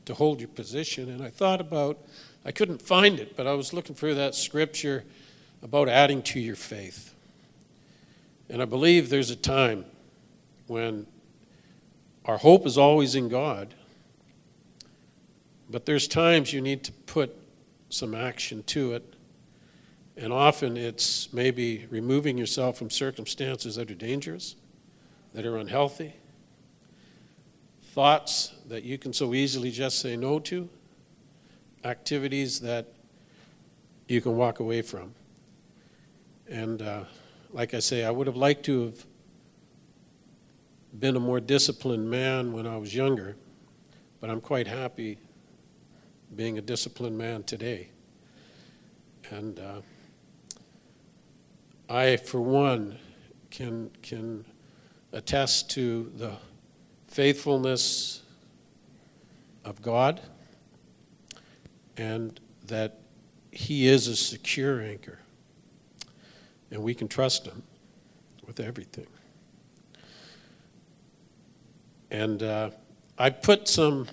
to 0.06 0.14
hold 0.14 0.40
your 0.40 0.50
position. 0.50 1.10
And 1.10 1.24
I 1.24 1.30
thought 1.30 1.62
about, 1.62 1.98
I 2.46 2.52
couldn't 2.52 2.82
find 2.82 3.20
it, 3.20 3.36
but 3.36 3.48
I 3.48 3.54
was 3.54 3.74
looking 3.74 3.96
for 3.96 4.14
that 4.14 4.36
scripture 4.36 5.04
about 5.62 5.88
adding 5.90 6.22
to 6.24 6.40
your 6.40 6.56
faith. 6.56 7.14
And 8.50 8.62
I 8.62 8.66
believe 8.66 9.10
there's 9.10 9.32
a 9.32 9.36
time 9.36 9.86
when 10.68 11.08
our 12.26 12.38
hope 12.38 12.66
is 12.66 12.78
always 12.78 13.16
in 13.16 13.30
God, 13.30 13.74
but 15.70 15.86
there's 15.86 16.08
times 16.08 16.54
you 16.54 16.62
need 16.62 16.84
to 16.84 16.92
put 16.92 17.36
some 17.90 18.14
action 18.14 18.64
to 18.64 18.94
it. 18.94 19.16
And 20.16 20.32
often 20.32 20.78
it's 20.78 21.34
maybe 21.34 21.88
removing 21.90 22.38
yourself 22.38 22.78
from 22.78 22.90
circumstances 22.90 23.76
that 23.76 23.90
are 23.90 23.96
dangerous, 23.96 24.56
that 25.34 25.46
are 25.46 25.58
unhealthy, 25.58 26.14
thoughts 27.94 28.56
that 28.68 28.84
you 28.84 28.98
can 28.98 29.14
so 29.14 29.36
easily 29.36 29.70
just 29.70 30.00
say 30.00 30.18
no 30.18 30.40
to, 30.40 30.68
activities 31.84 32.60
that 32.62 32.88
you 34.08 34.20
can 34.20 34.36
walk 34.36 34.60
away 34.60 34.82
from. 34.82 35.14
And 36.50 36.82
uh, 36.82 37.04
like 37.52 37.76
I 37.76 37.80
say, 37.80 38.04
I 38.04 38.10
would 38.10 38.26
have 38.26 38.36
liked 38.36 38.66
to 38.66 38.86
have 38.86 39.06
been 41.00 41.16
a 41.16 41.20
more 41.20 41.40
disciplined 41.40 42.10
man 42.10 42.52
when 42.52 42.66
I 42.66 42.78
was 42.78 42.96
younger, 42.96 43.36
but 44.20 44.32
I'm 44.32 44.42
quite 44.42 44.66
happy 44.66 45.20
being 46.36 46.58
a 46.58 46.62
disciplined 46.62 47.16
man 47.16 47.44
today. 47.44 47.90
And 49.30 49.60
uh, 49.60 49.82
I, 51.88 52.18
for 52.18 52.42
one, 52.42 52.98
can, 53.52 53.92
can 54.02 54.46
attest 55.12 55.70
to 55.72 56.12
the 56.16 56.38
faithfulness 57.14 58.24
of 59.64 59.84
God 59.84 60.20
and 61.96 62.40
that 62.66 63.02
He 63.52 63.88
is 63.88 64.08
a 64.08 64.16
secure 64.16 64.82
anchor 64.82 65.20
and 66.72 66.82
we 66.82 66.96
can 66.96 67.08
trust 67.08 67.46
Him 67.46 67.62
with 68.48 68.60
everything. 68.60 69.06
And 72.10 72.42
uh, 72.42 72.72
I 73.20 73.30
put 73.30 73.68
some, 73.68 74.08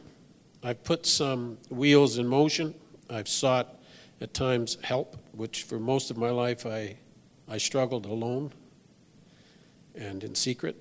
I 0.62 0.74
put 0.74 1.06
some 1.06 1.56
wheels 1.70 2.18
in 2.18 2.28
motion. 2.28 2.74
I've 3.08 3.28
sought 3.28 3.78
at 4.20 4.34
times 4.34 4.76
help, 4.82 5.16
which 5.32 5.62
for 5.62 5.78
most 5.78 6.10
of 6.10 6.18
my 6.18 6.30
life 6.30 6.66
I, 6.66 6.96
I 7.48 7.56
struggled 7.56 8.04
alone 8.04 8.52
and 9.94 10.22
in 10.22 10.34
secret. 10.34 10.76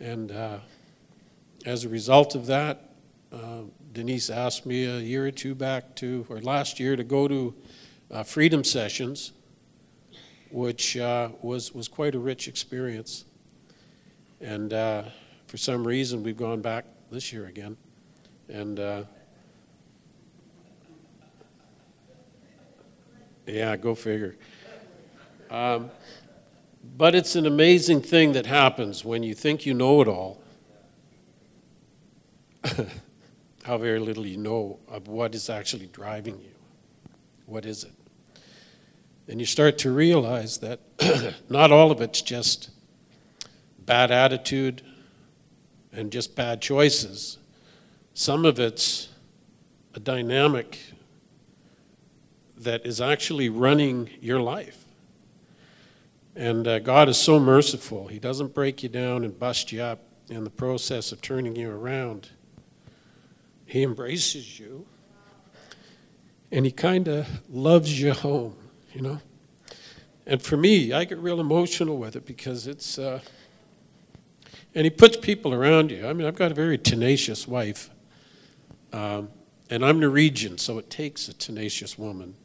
And 0.00 0.30
uh, 0.30 0.58
as 1.64 1.84
a 1.84 1.88
result 1.88 2.34
of 2.34 2.46
that, 2.46 2.90
uh, 3.32 3.62
Denise 3.92 4.30
asked 4.30 4.66
me 4.66 4.84
a 4.84 4.98
year 4.98 5.26
or 5.26 5.30
two 5.30 5.54
back 5.54 5.96
to, 5.96 6.26
or 6.28 6.40
last 6.40 6.78
year, 6.78 6.96
to 6.96 7.04
go 7.04 7.28
to 7.28 7.54
uh, 8.10 8.22
freedom 8.22 8.64
sessions 8.64 9.32
which 10.50 10.96
uh, 10.96 11.28
was, 11.42 11.74
was 11.74 11.88
quite 11.88 12.14
a 12.14 12.18
rich 12.18 12.46
experience. 12.46 13.24
And 14.40 14.72
uh, 14.72 15.02
for 15.48 15.56
some 15.56 15.86
reason, 15.86 16.22
we've 16.22 16.36
gone 16.36 16.60
back 16.60 16.84
this 17.10 17.32
year 17.32 17.46
again. 17.46 17.76
And 18.48 18.78
uh, 18.78 19.02
Yeah, 23.46 23.76
go 23.76 23.94
figure. 23.94 24.34
Um, 25.50 25.88
but 26.96 27.14
it's 27.14 27.36
an 27.36 27.46
amazing 27.46 28.02
thing 28.02 28.32
that 28.32 28.46
happens 28.46 29.04
when 29.04 29.22
you 29.22 29.34
think 29.34 29.66
you 29.66 29.74
know 29.74 30.00
it 30.00 30.08
all. 30.08 30.42
How 33.64 33.78
very 33.78 33.98
little 33.98 34.26
you 34.26 34.36
know 34.36 34.78
of 34.88 35.08
what 35.08 35.34
is 35.34 35.50
actually 35.50 35.86
driving 35.86 36.38
you. 36.40 36.52
What 37.46 37.66
is 37.66 37.84
it? 37.84 37.92
And 39.28 39.40
you 39.40 39.46
start 39.46 39.78
to 39.78 39.90
realize 39.90 40.58
that 40.58 40.80
not 41.48 41.72
all 41.72 41.90
of 41.90 42.00
it's 42.00 42.22
just 42.22 42.70
bad 43.78 44.10
attitude 44.10 44.82
and 45.92 46.12
just 46.12 46.36
bad 46.36 46.60
choices. 46.60 47.38
Some 48.14 48.44
of 48.44 48.58
it's 48.60 49.08
a 49.94 50.00
dynamic 50.00 50.78
that 52.56 52.86
is 52.86 53.00
actually 53.00 53.48
running 53.48 54.10
your 54.20 54.40
life. 54.40 54.85
And 56.36 56.68
uh, 56.68 56.80
God 56.80 57.08
is 57.08 57.16
so 57.16 57.40
merciful. 57.40 58.08
He 58.08 58.18
doesn't 58.18 58.52
break 58.52 58.82
you 58.82 58.90
down 58.90 59.24
and 59.24 59.38
bust 59.38 59.72
you 59.72 59.80
up 59.80 60.00
in 60.28 60.44
the 60.44 60.50
process 60.50 61.10
of 61.10 61.22
turning 61.22 61.56
you 61.56 61.70
around. 61.70 62.28
He 63.64 63.82
embraces 63.82 64.60
you 64.60 64.86
and 66.52 66.66
He 66.66 66.72
kind 66.72 67.08
of 67.08 67.26
loves 67.48 68.00
you 68.00 68.12
home, 68.12 68.54
you 68.92 69.00
know? 69.00 69.20
And 70.26 70.42
for 70.42 70.58
me, 70.58 70.92
I 70.92 71.04
get 71.04 71.18
real 71.18 71.40
emotional 71.40 71.96
with 71.96 72.16
it 72.16 72.26
because 72.26 72.66
it's, 72.66 72.98
uh, 72.98 73.20
and 74.74 74.84
He 74.84 74.90
puts 74.90 75.16
people 75.16 75.54
around 75.54 75.90
you. 75.90 76.06
I 76.06 76.12
mean, 76.12 76.26
I've 76.26 76.36
got 76.36 76.50
a 76.50 76.54
very 76.54 76.76
tenacious 76.76 77.48
wife. 77.48 77.88
Um, 78.92 79.30
and 79.70 79.84
I'm 79.84 79.98
Norwegian, 79.98 80.58
so 80.58 80.78
it 80.78 80.90
takes 80.90 81.28
a 81.28 81.32
tenacious 81.32 81.98
woman 81.98 82.36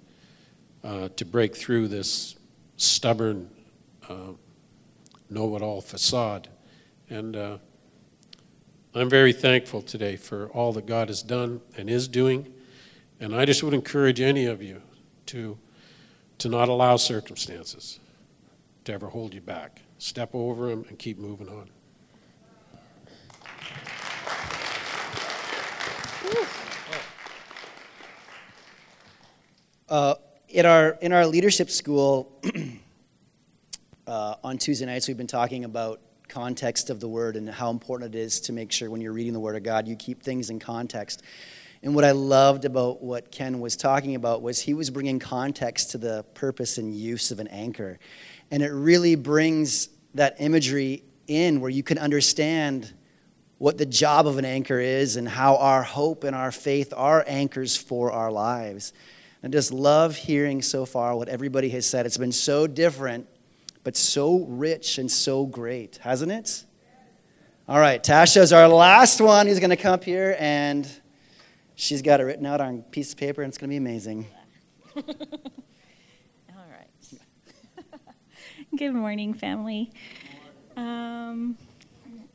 uh, 0.82 1.10
to 1.18 1.26
break 1.26 1.56
through 1.56 1.90
this 1.90 2.36
stubborn, 2.78 3.50
uh, 4.12 4.34
know 5.30 5.56
it 5.56 5.62
all 5.62 5.82
facade. 5.82 6.50
And 7.10 7.36
uh, 7.36 7.58
I'm 8.94 9.10
very 9.10 9.34
thankful 9.34 9.82
today 9.82 10.16
for 10.18 10.50
all 10.50 10.74
that 10.74 10.86
God 10.86 11.08
has 11.08 11.24
done 11.24 11.62
and 11.78 11.90
is 11.90 12.08
doing. 12.08 12.54
And 13.20 13.36
I 13.36 13.46
just 13.46 13.64
would 13.64 13.74
encourage 13.74 14.20
any 14.20 14.46
of 14.46 14.62
you 14.62 14.82
to, 15.28 15.58
to 16.40 16.50
not 16.50 16.70
allow 16.70 16.98
circumstances 16.98 18.00
to 18.86 18.94
ever 18.94 19.08
hold 19.08 19.34
you 19.34 19.42
back. 19.42 19.82
Step 19.98 20.32
over 20.34 20.70
them 20.70 20.86
and 20.90 20.98
keep 20.98 21.18
moving 21.18 21.48
on. 21.48 21.70
Uh, 29.88 30.16
in 30.48 30.66
our 30.66 30.92
in 31.02 31.12
our 31.12 31.26
leadership 31.26 31.70
school 31.70 32.40
uh, 34.12 34.36
on 34.44 34.58
Tuesday 34.58 34.86
nights, 34.86 35.08
we've 35.08 35.16
been 35.16 35.26
talking 35.26 35.64
about 35.64 36.02
context 36.28 36.90
of 36.90 37.00
the 37.00 37.08
word 37.08 37.38
and 37.38 37.48
how 37.50 37.70
important 37.70 38.14
it 38.14 38.20
is 38.20 38.42
to 38.42 38.52
make 38.52 38.70
sure 38.70 38.90
when 38.90 39.00
you're 39.00 39.14
reading 39.14 39.32
the 39.32 39.40
word 39.40 39.56
of 39.56 39.64
God, 39.64 39.88
you 39.88 39.96
keep 39.96 40.22
things 40.22 40.50
in 40.50 40.60
context. 40.60 41.24
And 41.82 41.96
what 41.96 42.04
I 42.04 42.12
loved 42.12 42.66
about 42.66 43.02
what 43.02 43.32
Ken 43.32 43.62
was 43.62 43.78
talking 43.78 44.16
about 44.16 44.42
was 44.42 44.60
he 44.60 44.74
was 44.74 44.90
bringing 44.90 45.18
context 45.18 45.92
to 45.92 45.98
the 45.98 46.26
purpose 46.34 46.78
and 46.78 46.94
use 46.94 47.32
of 47.32 47.40
an 47.40 47.48
anchor, 47.48 48.00
and 48.52 48.62
it 48.62 48.72
really 48.72 49.16
brings 49.16 49.88
that 50.16 50.36
imagery 50.40 51.06
in 51.28 51.62
where 51.62 51.72
you 51.72 51.82
can 51.82 51.98
understand 51.98 52.94
what 53.60 53.78
the 53.78 53.86
job 53.86 54.28
of 54.28 54.38
an 54.38 54.44
anchor 54.44 54.80
is 54.82 55.16
and 55.16 55.30
how 55.30 55.56
our 55.56 55.84
hope 55.84 56.26
and 56.26 56.36
our 56.36 56.52
faith 56.52 56.94
are 56.98 57.24
anchors 57.28 57.78
for 57.78 58.12
our 58.12 58.30
lives. 58.30 58.92
I 59.42 59.48
just 59.48 59.72
love 59.72 60.18
hearing 60.18 60.62
so 60.62 60.86
far 60.86 61.16
what 61.16 61.30
everybody 61.30 61.70
has 61.70 61.86
said. 61.86 62.06
It's 62.06 62.18
been 62.18 62.34
so 62.34 62.68
different, 62.68 63.30
but 63.84 63.98
so 63.98 64.40
rich 64.46 64.98
and 64.98 65.12
so 65.12 65.46
great, 65.46 65.98
hasn't 65.98 66.32
it? 66.32 66.66
All 67.68 67.80
right, 67.80 68.04
Tasha's 68.04 68.52
our 68.52 68.68
last 68.68 69.22
one 69.22 69.48
who's 69.48 69.60
going 69.60 69.70
to 69.70 69.76
come 69.76 69.94
up 69.94 70.04
here, 70.04 70.36
and 70.40 70.88
she's 71.76 72.02
got 72.02 72.20
it 72.20 72.24
written 72.24 72.46
out 72.46 72.60
on 72.60 72.80
a 72.80 72.82
piece 72.92 73.14
of 73.14 73.18
paper, 73.18 73.42
and 73.42 73.50
it's 73.50 73.58
going 73.58 73.70
to 73.70 73.74
be 73.74 73.78
amazing. 73.78 74.28
All 74.98 75.04
right. 76.70 77.20
Good 78.76 78.94
morning, 78.94 79.34
family. 79.34 79.92
Um, 80.76 81.58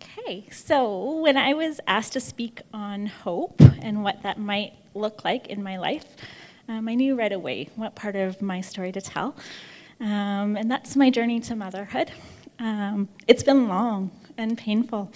okay, 0.03 0.47
so 0.51 1.21
when 1.21 1.37
I 1.37 1.55
was 1.55 1.81
asked 1.87 2.15
to 2.15 2.21
speak 2.21 2.63
on 2.73 3.07
hope 3.07 3.61
and 3.83 4.03
what 4.03 4.23
that 4.23 4.39
might 4.39 4.75
look 4.95 5.25
like 5.25 5.49
in 5.49 5.63
my 5.63 5.77
life, 5.77 6.07
um, 6.69 6.89
I 6.89 6.95
knew 6.95 7.17
right 7.17 7.33
away 7.33 7.69
what 7.77 7.95
part 7.95 8.17
of 8.17 8.41
my 8.41 8.61
story 8.61 8.91
to 8.93 9.01
tell. 9.01 9.37
Um, 10.01 10.57
and 10.57 10.71
that's 10.71 10.95
my 10.97 11.11
journey 11.11 11.41
to 11.41 11.57
motherhood. 11.57 12.11
Um, 12.59 13.09
it's 13.27 13.43
been 13.43 13.69
long 13.69 14.11
and 14.37 14.57
painful. 14.57 15.13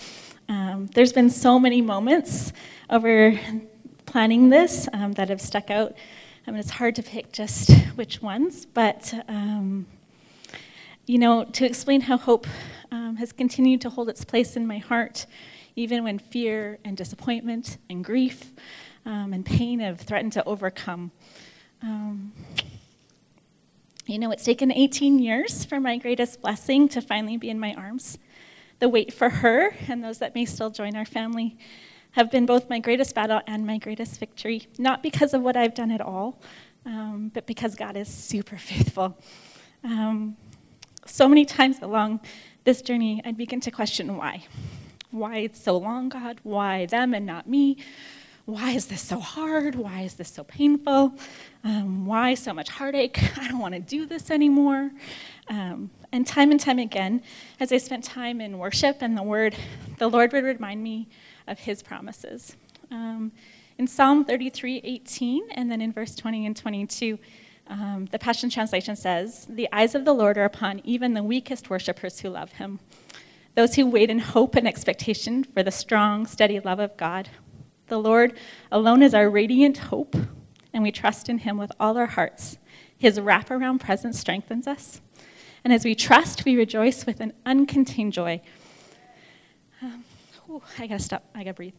Um, 0.48 0.88
there's 0.94 1.12
been 1.12 1.30
so 1.30 1.58
many 1.58 1.80
moments 1.82 2.52
over 2.88 3.38
planning 4.06 4.48
this 4.48 4.88
um, 4.92 5.12
that 5.12 5.28
have 5.28 5.40
stuck 5.40 5.70
out. 5.70 5.94
I 6.46 6.50
mean, 6.50 6.60
it's 6.60 6.70
hard 6.70 6.96
to 6.96 7.02
pick 7.02 7.32
just 7.32 7.70
which 7.94 8.22
ones, 8.22 8.64
but 8.64 9.12
um, 9.28 9.86
you 11.06 11.18
know, 11.18 11.44
to 11.44 11.66
explain 11.66 12.02
how 12.02 12.16
hope 12.16 12.46
has 12.90 13.32
continued 13.32 13.82
to 13.82 13.90
hold 13.90 14.08
its 14.08 14.24
place 14.24 14.56
in 14.56 14.66
my 14.66 14.78
heart, 14.78 15.26
even 15.76 16.04
when 16.04 16.18
fear 16.18 16.78
and 16.84 16.96
disappointment 16.96 17.76
and 17.90 18.02
grief 18.02 18.52
um, 19.04 19.34
and 19.34 19.44
pain 19.44 19.80
have 19.80 20.00
threatened 20.00 20.32
to 20.32 20.44
overcome. 20.44 21.10
You 24.10 24.18
know, 24.18 24.32
it's 24.32 24.42
taken 24.42 24.72
18 24.72 25.20
years 25.20 25.64
for 25.64 25.78
my 25.78 25.96
greatest 25.96 26.40
blessing 26.40 26.88
to 26.88 27.00
finally 27.00 27.36
be 27.36 27.48
in 27.48 27.60
my 27.60 27.74
arms. 27.74 28.18
The 28.80 28.88
wait 28.88 29.12
for 29.12 29.30
her 29.30 29.72
and 29.86 30.02
those 30.02 30.18
that 30.18 30.34
may 30.34 30.46
still 30.46 30.68
join 30.68 30.96
our 30.96 31.04
family 31.04 31.56
have 32.10 32.28
been 32.28 32.44
both 32.44 32.68
my 32.68 32.80
greatest 32.80 33.14
battle 33.14 33.40
and 33.46 33.64
my 33.64 33.78
greatest 33.78 34.18
victory, 34.18 34.66
not 34.78 35.00
because 35.00 35.32
of 35.32 35.42
what 35.42 35.56
I've 35.56 35.76
done 35.76 35.92
at 35.92 36.00
all, 36.00 36.42
um, 36.84 37.30
but 37.32 37.46
because 37.46 37.76
God 37.76 37.96
is 37.96 38.08
super 38.08 38.58
faithful. 38.58 39.16
Um, 39.84 40.36
so 41.06 41.28
many 41.28 41.44
times 41.44 41.78
along 41.80 42.18
this 42.64 42.82
journey, 42.82 43.22
I'd 43.24 43.36
begin 43.36 43.60
to 43.60 43.70
question 43.70 44.16
why. 44.16 44.42
Why 45.12 45.36
it's 45.36 45.62
so 45.62 45.78
long, 45.78 46.08
God? 46.08 46.40
Why 46.42 46.86
them 46.86 47.14
and 47.14 47.26
not 47.26 47.48
me? 47.48 47.76
Why 48.44 48.72
is 48.72 48.86
this 48.86 49.00
so 49.02 49.20
hard? 49.20 49.74
Why 49.74 50.02
is 50.02 50.14
this 50.14 50.28
so 50.28 50.44
painful? 50.44 51.14
Um, 51.62 52.06
why 52.06 52.34
so 52.34 52.52
much 52.52 52.68
heartache? 52.68 53.18
I 53.38 53.48
don't 53.48 53.60
want 53.60 53.74
to 53.74 53.80
do 53.80 54.06
this 54.06 54.30
anymore. 54.30 54.90
Um, 55.48 55.90
and 56.12 56.26
time 56.26 56.50
and 56.50 56.58
time 56.58 56.78
again, 56.78 57.22
as 57.60 57.72
I 57.72 57.78
spent 57.78 58.04
time 58.04 58.40
in 58.40 58.58
worship 58.58 58.98
and 59.00 59.16
the 59.16 59.22
Word, 59.22 59.54
the 59.98 60.08
Lord 60.08 60.32
would 60.32 60.44
remind 60.44 60.82
me 60.82 61.08
of 61.46 61.60
His 61.60 61.82
promises. 61.82 62.56
Um, 62.90 63.32
in 63.78 63.86
Psalm 63.86 64.24
33 64.24 64.80
18, 64.84 65.48
and 65.52 65.70
then 65.70 65.80
in 65.80 65.92
verse 65.92 66.14
20 66.14 66.46
and 66.46 66.56
22, 66.56 67.18
um, 67.68 68.08
the 68.10 68.18
Passion 68.18 68.50
Translation 68.50 68.96
says, 68.96 69.46
The 69.48 69.68
eyes 69.72 69.94
of 69.94 70.04
the 70.04 70.12
Lord 70.12 70.36
are 70.36 70.44
upon 70.44 70.80
even 70.84 71.14
the 71.14 71.22
weakest 71.22 71.70
worshippers 71.70 72.20
who 72.20 72.30
love 72.30 72.52
Him, 72.52 72.80
those 73.54 73.76
who 73.76 73.86
wait 73.86 74.10
in 74.10 74.18
hope 74.18 74.56
and 74.56 74.66
expectation 74.66 75.44
for 75.44 75.62
the 75.62 75.70
strong, 75.70 76.26
steady 76.26 76.58
love 76.58 76.80
of 76.80 76.96
God. 76.96 77.28
The 77.90 77.98
Lord 77.98 78.38
alone 78.70 79.02
is 79.02 79.14
our 79.14 79.28
radiant 79.28 79.78
hope, 79.78 80.14
and 80.72 80.84
we 80.84 80.92
trust 80.92 81.28
in 81.28 81.38
Him 81.38 81.58
with 81.58 81.72
all 81.80 81.98
our 81.98 82.06
hearts. 82.06 82.56
His 82.96 83.18
wraparound 83.18 83.80
presence 83.80 84.16
strengthens 84.16 84.68
us. 84.68 85.00
And 85.64 85.72
as 85.72 85.84
we 85.84 85.96
trust, 85.96 86.44
we 86.44 86.56
rejoice 86.56 87.04
with 87.04 87.18
an 87.18 87.32
uncontained 87.44 88.12
joy. 88.12 88.42
Um, 89.82 90.04
ooh, 90.48 90.62
I 90.78 90.86
gotta 90.86 91.02
stop, 91.02 91.24
I 91.34 91.42
gotta 91.42 91.54
breathe. 91.54 91.74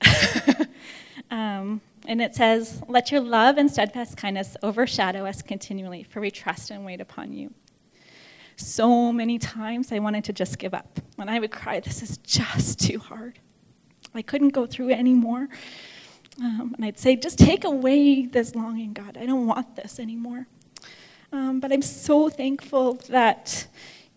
um, 1.32 1.80
and 2.06 2.22
it 2.22 2.36
says, 2.36 2.84
Let 2.90 3.10
your 3.10 3.22
love 3.22 3.58
and 3.58 3.72
steadfast 3.72 4.18
kindness 4.18 4.58
overshadow 4.62 5.26
us 5.26 5.42
continually, 5.42 6.04
for 6.04 6.20
we 6.20 6.30
trust 6.30 6.72
and 6.72 6.86
wait 6.86 7.00
upon 7.00 7.32
you. 7.32 7.54
So 8.58 9.14
many 9.14 9.40
times 9.40 9.94
I 9.94 10.00
wanted 10.00 10.26
to 10.26 10.34
just 10.34 10.60
give 10.60 10.74
up. 10.74 11.00
When 11.16 11.30
I 11.30 11.40
would 11.40 11.52
cry, 11.52 11.80
This 11.80 12.04
is 12.04 12.18
just 12.18 12.82
too 12.82 13.00
hard. 13.00 13.40
I 14.14 14.22
couldn't 14.22 14.50
go 14.50 14.66
through 14.66 14.90
it 14.90 15.00
anymore. 15.00 15.48
Um, 16.42 16.74
and 16.76 16.84
I'd 16.84 16.98
say, 16.98 17.16
just 17.16 17.38
take 17.38 17.64
away 17.64 18.26
this 18.26 18.56
longing, 18.56 18.94
God. 18.94 19.16
I 19.16 19.28
don't 19.28 19.46
want 19.46 19.76
this 19.76 20.00
anymore. 20.00 20.48
Um, 21.32 21.60
but 21.60 21.72
I'm 21.72 21.84
so 21.84 22.30
thankful 22.30 22.96
that 23.10 23.68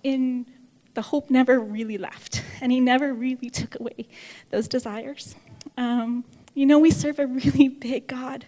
in 0.02 0.46
the 0.94 1.02
hope 1.02 1.28
never 1.28 1.60
really 1.60 1.98
left, 1.98 2.42
and 2.62 2.72
He 2.72 2.80
never 2.80 3.12
really 3.12 3.50
took 3.50 3.78
away 3.78 4.08
those 4.50 4.68
desires. 4.68 5.36
Um, 5.76 6.24
you 6.54 6.64
know, 6.64 6.78
we 6.78 6.90
serve 6.90 7.18
a 7.18 7.26
really 7.26 7.68
big 7.88 8.06
God. 8.06 8.46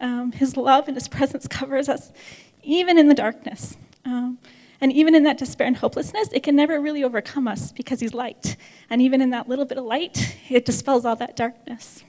Um, 0.00 0.32
his 0.32 0.56
love 0.56 0.86
and 0.86 0.96
His 0.96 1.08
presence 1.08 1.48
covers 1.48 1.88
us, 1.88 2.12
even 2.62 2.96
in 2.96 3.08
the 3.08 3.14
darkness. 3.14 3.76
Um, 4.04 4.38
and 4.80 4.92
even 4.92 5.14
in 5.14 5.24
that 5.24 5.38
despair 5.38 5.66
and 5.66 5.76
hopelessness, 5.76 6.28
it 6.32 6.42
can 6.42 6.54
never 6.54 6.80
really 6.80 7.02
overcome 7.02 7.48
us 7.48 7.72
because 7.72 7.98
He's 7.98 8.14
light. 8.14 8.56
And 8.88 9.02
even 9.02 9.20
in 9.20 9.30
that 9.30 9.48
little 9.48 9.64
bit 9.64 9.78
of 9.78 9.84
light, 9.84 10.36
it 10.48 10.64
dispels 10.64 11.04
all 11.04 11.16
that 11.16 11.34
darkness. 11.34 12.04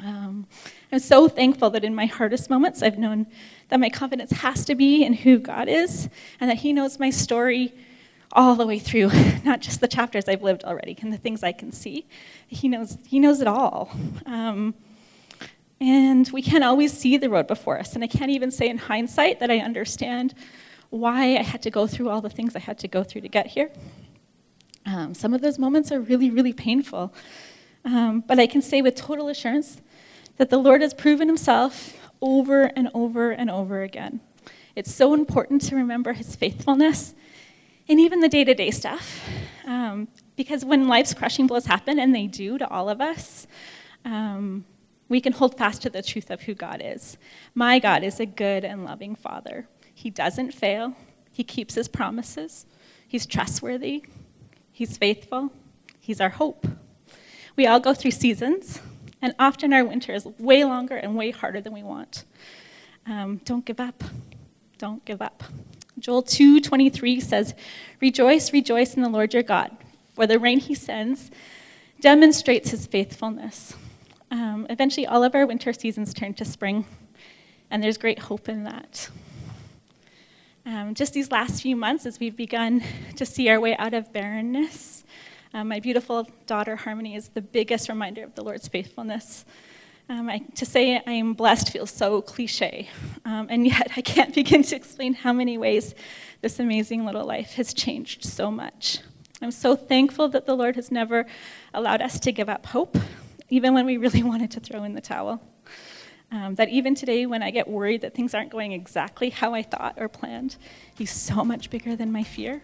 Um, 0.00 0.46
I'm 0.92 0.98
so 0.98 1.28
thankful 1.28 1.70
that 1.70 1.84
in 1.84 1.94
my 1.94 2.06
hardest 2.06 2.50
moments, 2.50 2.82
I've 2.82 2.98
known 2.98 3.26
that 3.68 3.80
my 3.80 3.90
confidence 3.90 4.30
has 4.30 4.64
to 4.66 4.74
be 4.74 5.04
in 5.04 5.12
who 5.12 5.38
God 5.38 5.68
is 5.68 6.08
and 6.40 6.50
that 6.50 6.58
He 6.58 6.72
knows 6.72 6.98
my 6.98 7.10
story 7.10 7.72
all 8.32 8.54
the 8.54 8.66
way 8.66 8.78
through, 8.78 9.10
not 9.44 9.60
just 9.60 9.80
the 9.80 9.88
chapters 9.88 10.28
I've 10.28 10.42
lived 10.42 10.64
already 10.64 10.96
and 11.00 11.12
the 11.12 11.18
things 11.18 11.42
I 11.42 11.52
can 11.52 11.72
see. 11.72 12.06
He 12.46 12.68
knows, 12.68 12.98
he 13.06 13.18
knows 13.18 13.40
it 13.40 13.48
all. 13.48 13.90
Um, 14.26 14.74
and 15.80 16.28
we 16.30 16.42
can't 16.42 16.64
always 16.64 16.92
see 16.92 17.16
the 17.16 17.28
road 17.28 17.46
before 17.46 17.78
us. 17.78 17.94
And 17.94 18.02
I 18.02 18.06
can't 18.06 18.30
even 18.30 18.50
say 18.50 18.68
in 18.68 18.78
hindsight 18.78 19.40
that 19.40 19.50
I 19.50 19.58
understand 19.58 20.34
why 20.90 21.36
I 21.36 21.42
had 21.42 21.62
to 21.62 21.70
go 21.70 21.86
through 21.86 22.08
all 22.08 22.20
the 22.20 22.30
things 22.30 22.56
I 22.56 22.60
had 22.60 22.78
to 22.78 22.88
go 22.88 23.02
through 23.02 23.22
to 23.22 23.28
get 23.28 23.46
here. 23.46 23.70
Um, 24.86 25.14
some 25.14 25.34
of 25.34 25.40
those 25.40 25.58
moments 25.58 25.90
are 25.90 26.00
really, 26.00 26.30
really 26.30 26.52
painful. 26.52 27.12
Um, 27.84 28.24
but 28.26 28.38
I 28.38 28.46
can 28.46 28.62
say 28.62 28.82
with 28.82 28.94
total 28.94 29.28
assurance 29.28 29.80
that 30.36 30.50
the 30.50 30.58
Lord 30.58 30.82
has 30.82 30.94
proven 30.94 31.28
himself 31.28 31.96
over 32.20 32.64
and 32.76 32.88
over 32.94 33.30
and 33.30 33.50
over 33.50 33.82
again. 33.82 34.20
It's 34.74 34.94
so 34.94 35.14
important 35.14 35.62
to 35.62 35.76
remember 35.76 36.12
his 36.12 36.36
faithfulness 36.36 37.14
in 37.86 37.98
even 37.98 38.20
the 38.20 38.28
day 38.28 38.44
to 38.44 38.54
day 38.54 38.70
stuff. 38.70 39.20
Um, 39.64 40.08
because 40.36 40.64
when 40.64 40.86
life's 40.86 41.14
crushing 41.14 41.46
blows 41.46 41.66
happen, 41.66 41.98
and 41.98 42.14
they 42.14 42.26
do 42.26 42.58
to 42.58 42.68
all 42.68 42.88
of 42.88 43.00
us, 43.00 43.46
um, 44.04 44.64
we 45.08 45.20
can 45.20 45.32
hold 45.32 45.56
fast 45.56 45.82
to 45.82 45.90
the 45.90 46.02
truth 46.02 46.30
of 46.30 46.42
who 46.42 46.54
God 46.54 46.82
is. 46.84 47.16
My 47.54 47.78
God 47.78 48.02
is 48.04 48.20
a 48.20 48.26
good 48.26 48.64
and 48.64 48.84
loving 48.84 49.14
Father. 49.14 49.66
He 49.94 50.10
doesn't 50.10 50.52
fail, 50.52 50.94
He 51.32 51.42
keeps 51.42 51.74
His 51.74 51.88
promises, 51.88 52.66
He's 53.08 53.26
trustworthy, 53.26 54.04
He's 54.70 54.96
faithful, 54.96 55.52
He's 55.98 56.20
our 56.20 56.30
hope. 56.30 56.66
We 57.56 57.66
all 57.66 57.80
go 57.80 57.94
through 57.94 58.10
seasons, 58.10 58.80
and 59.22 59.34
often 59.38 59.72
our 59.72 59.84
winter 59.84 60.12
is 60.12 60.26
way 60.38 60.64
longer 60.64 60.96
and 60.96 61.16
way 61.16 61.30
harder 61.30 61.60
than 61.60 61.72
we 61.72 61.82
want. 61.82 62.24
Um, 63.06 63.40
don't 63.44 63.64
give 63.64 63.80
up. 63.80 64.04
Don't 64.78 65.04
give 65.04 65.22
up. 65.22 65.44
Joel 65.98 66.22
2:23 66.22 67.20
says, 67.20 67.54
"Rejoice, 68.00 68.52
rejoice 68.52 68.94
in 68.94 69.02
the 69.02 69.08
Lord 69.08 69.32
your 69.32 69.42
God, 69.42 69.76
for 70.14 70.26
the 70.26 70.38
rain 70.38 70.60
he 70.60 70.74
sends 70.74 71.30
demonstrates 72.00 72.70
his 72.70 72.86
faithfulness." 72.86 73.74
Um, 74.30 74.66
eventually, 74.68 75.06
all 75.06 75.24
of 75.24 75.34
our 75.34 75.46
winter 75.46 75.72
seasons 75.72 76.12
turn 76.12 76.34
to 76.34 76.44
spring, 76.44 76.84
and 77.70 77.82
there's 77.82 77.96
great 77.96 78.18
hope 78.18 78.48
in 78.48 78.64
that. 78.64 79.08
Um, 80.66 80.94
just 80.94 81.14
these 81.14 81.30
last 81.30 81.62
few 81.62 81.76
months, 81.76 82.06
as 82.06 82.18
we've 82.18 82.36
begun 82.36 82.82
to 83.14 83.24
see 83.24 83.48
our 83.48 83.60
way 83.60 83.76
out 83.76 83.94
of 83.94 84.12
barrenness, 84.12 85.04
um, 85.54 85.68
my 85.68 85.80
beautiful 85.80 86.28
daughter 86.46 86.76
Harmony 86.76 87.14
is 87.14 87.28
the 87.28 87.42
biggest 87.42 87.88
reminder 87.88 88.24
of 88.24 88.34
the 88.34 88.42
Lord's 88.42 88.68
faithfulness. 88.68 89.44
Um, 90.08 90.28
I, 90.28 90.38
to 90.54 90.64
say 90.64 91.02
I 91.04 91.12
am 91.12 91.34
blessed 91.34 91.70
feels 91.70 91.90
so 91.90 92.22
cliche, 92.22 92.88
um, 93.24 93.46
and 93.50 93.66
yet 93.66 93.90
I 93.96 94.02
can't 94.02 94.34
begin 94.34 94.62
to 94.64 94.76
explain 94.76 95.14
how 95.14 95.32
many 95.32 95.58
ways 95.58 95.94
this 96.42 96.60
amazing 96.60 97.04
little 97.04 97.24
life 97.24 97.54
has 97.54 97.74
changed 97.74 98.24
so 98.24 98.50
much. 98.50 99.00
I'm 99.42 99.50
so 99.50 99.76
thankful 99.76 100.28
that 100.28 100.46
the 100.46 100.54
Lord 100.54 100.76
has 100.76 100.90
never 100.90 101.26
allowed 101.74 102.00
us 102.00 102.20
to 102.20 102.32
give 102.32 102.48
up 102.48 102.66
hope, 102.66 102.96
even 103.50 103.74
when 103.74 103.84
we 103.84 103.96
really 103.96 104.22
wanted 104.24 104.50
to 104.52 104.60
throw 104.60 104.84
in 104.84 104.94
the 104.94 105.00
towel. 105.00 105.42
Um, 106.32 106.56
that 106.56 106.68
even 106.70 106.96
today, 106.96 107.24
when 107.26 107.42
I 107.42 107.52
get 107.52 107.68
worried 107.68 108.00
that 108.00 108.14
things 108.14 108.34
aren't 108.34 108.50
going 108.50 108.72
exactly 108.72 109.30
how 109.30 109.54
I 109.54 109.62
thought 109.62 109.94
or 109.96 110.08
planned, 110.08 110.56
He's 110.96 111.12
so 111.12 111.44
much 111.44 111.70
bigger 111.70 111.94
than 111.94 112.10
my 112.10 112.24
fear 112.24 112.62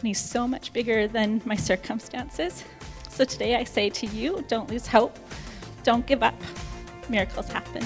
and 0.00 0.08
He's 0.08 0.20
so 0.20 0.48
much 0.48 0.72
bigger 0.72 1.06
than 1.06 1.40
my 1.44 1.56
circumstances. 1.56 2.64
So 3.08 3.24
today 3.24 3.56
I 3.56 3.64
say 3.64 3.90
to 3.90 4.06
you 4.06 4.44
don't 4.48 4.68
lose 4.70 4.86
hope, 4.86 5.18
don't 5.84 6.06
give 6.06 6.22
up. 6.22 6.34
Miracles 7.08 7.48
happen. 7.48 7.82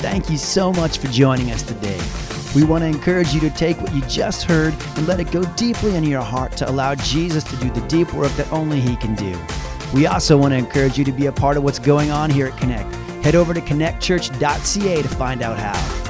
Thank 0.00 0.30
you 0.30 0.38
so 0.38 0.72
much 0.72 0.98
for 0.98 1.08
joining 1.08 1.50
us 1.50 1.62
today. 1.62 2.00
We 2.54 2.64
want 2.64 2.82
to 2.82 2.88
encourage 2.88 3.34
you 3.34 3.40
to 3.40 3.50
take 3.50 3.80
what 3.80 3.94
you 3.94 4.00
just 4.02 4.44
heard 4.44 4.74
and 4.96 5.06
let 5.06 5.20
it 5.20 5.30
go 5.30 5.44
deeply 5.54 5.96
into 5.96 6.08
your 6.08 6.22
heart 6.22 6.56
to 6.58 6.70
allow 6.70 6.94
Jesus 6.94 7.44
to 7.44 7.56
do 7.56 7.70
the 7.70 7.86
deep 7.88 8.12
work 8.14 8.32
that 8.32 8.50
only 8.52 8.80
He 8.80 8.96
can 8.96 9.14
do. 9.14 9.38
We 9.92 10.06
also 10.06 10.36
want 10.36 10.52
to 10.52 10.58
encourage 10.58 10.98
you 10.98 11.04
to 11.04 11.12
be 11.12 11.26
a 11.26 11.32
part 11.32 11.56
of 11.56 11.62
what's 11.62 11.78
going 11.78 12.10
on 12.10 12.30
here 12.30 12.46
at 12.46 12.56
Connect. 12.56 12.94
Head 13.24 13.34
over 13.34 13.52
to 13.52 13.60
connectchurch.ca 13.60 15.02
to 15.02 15.08
find 15.08 15.42
out 15.42 15.58
how. 15.58 16.07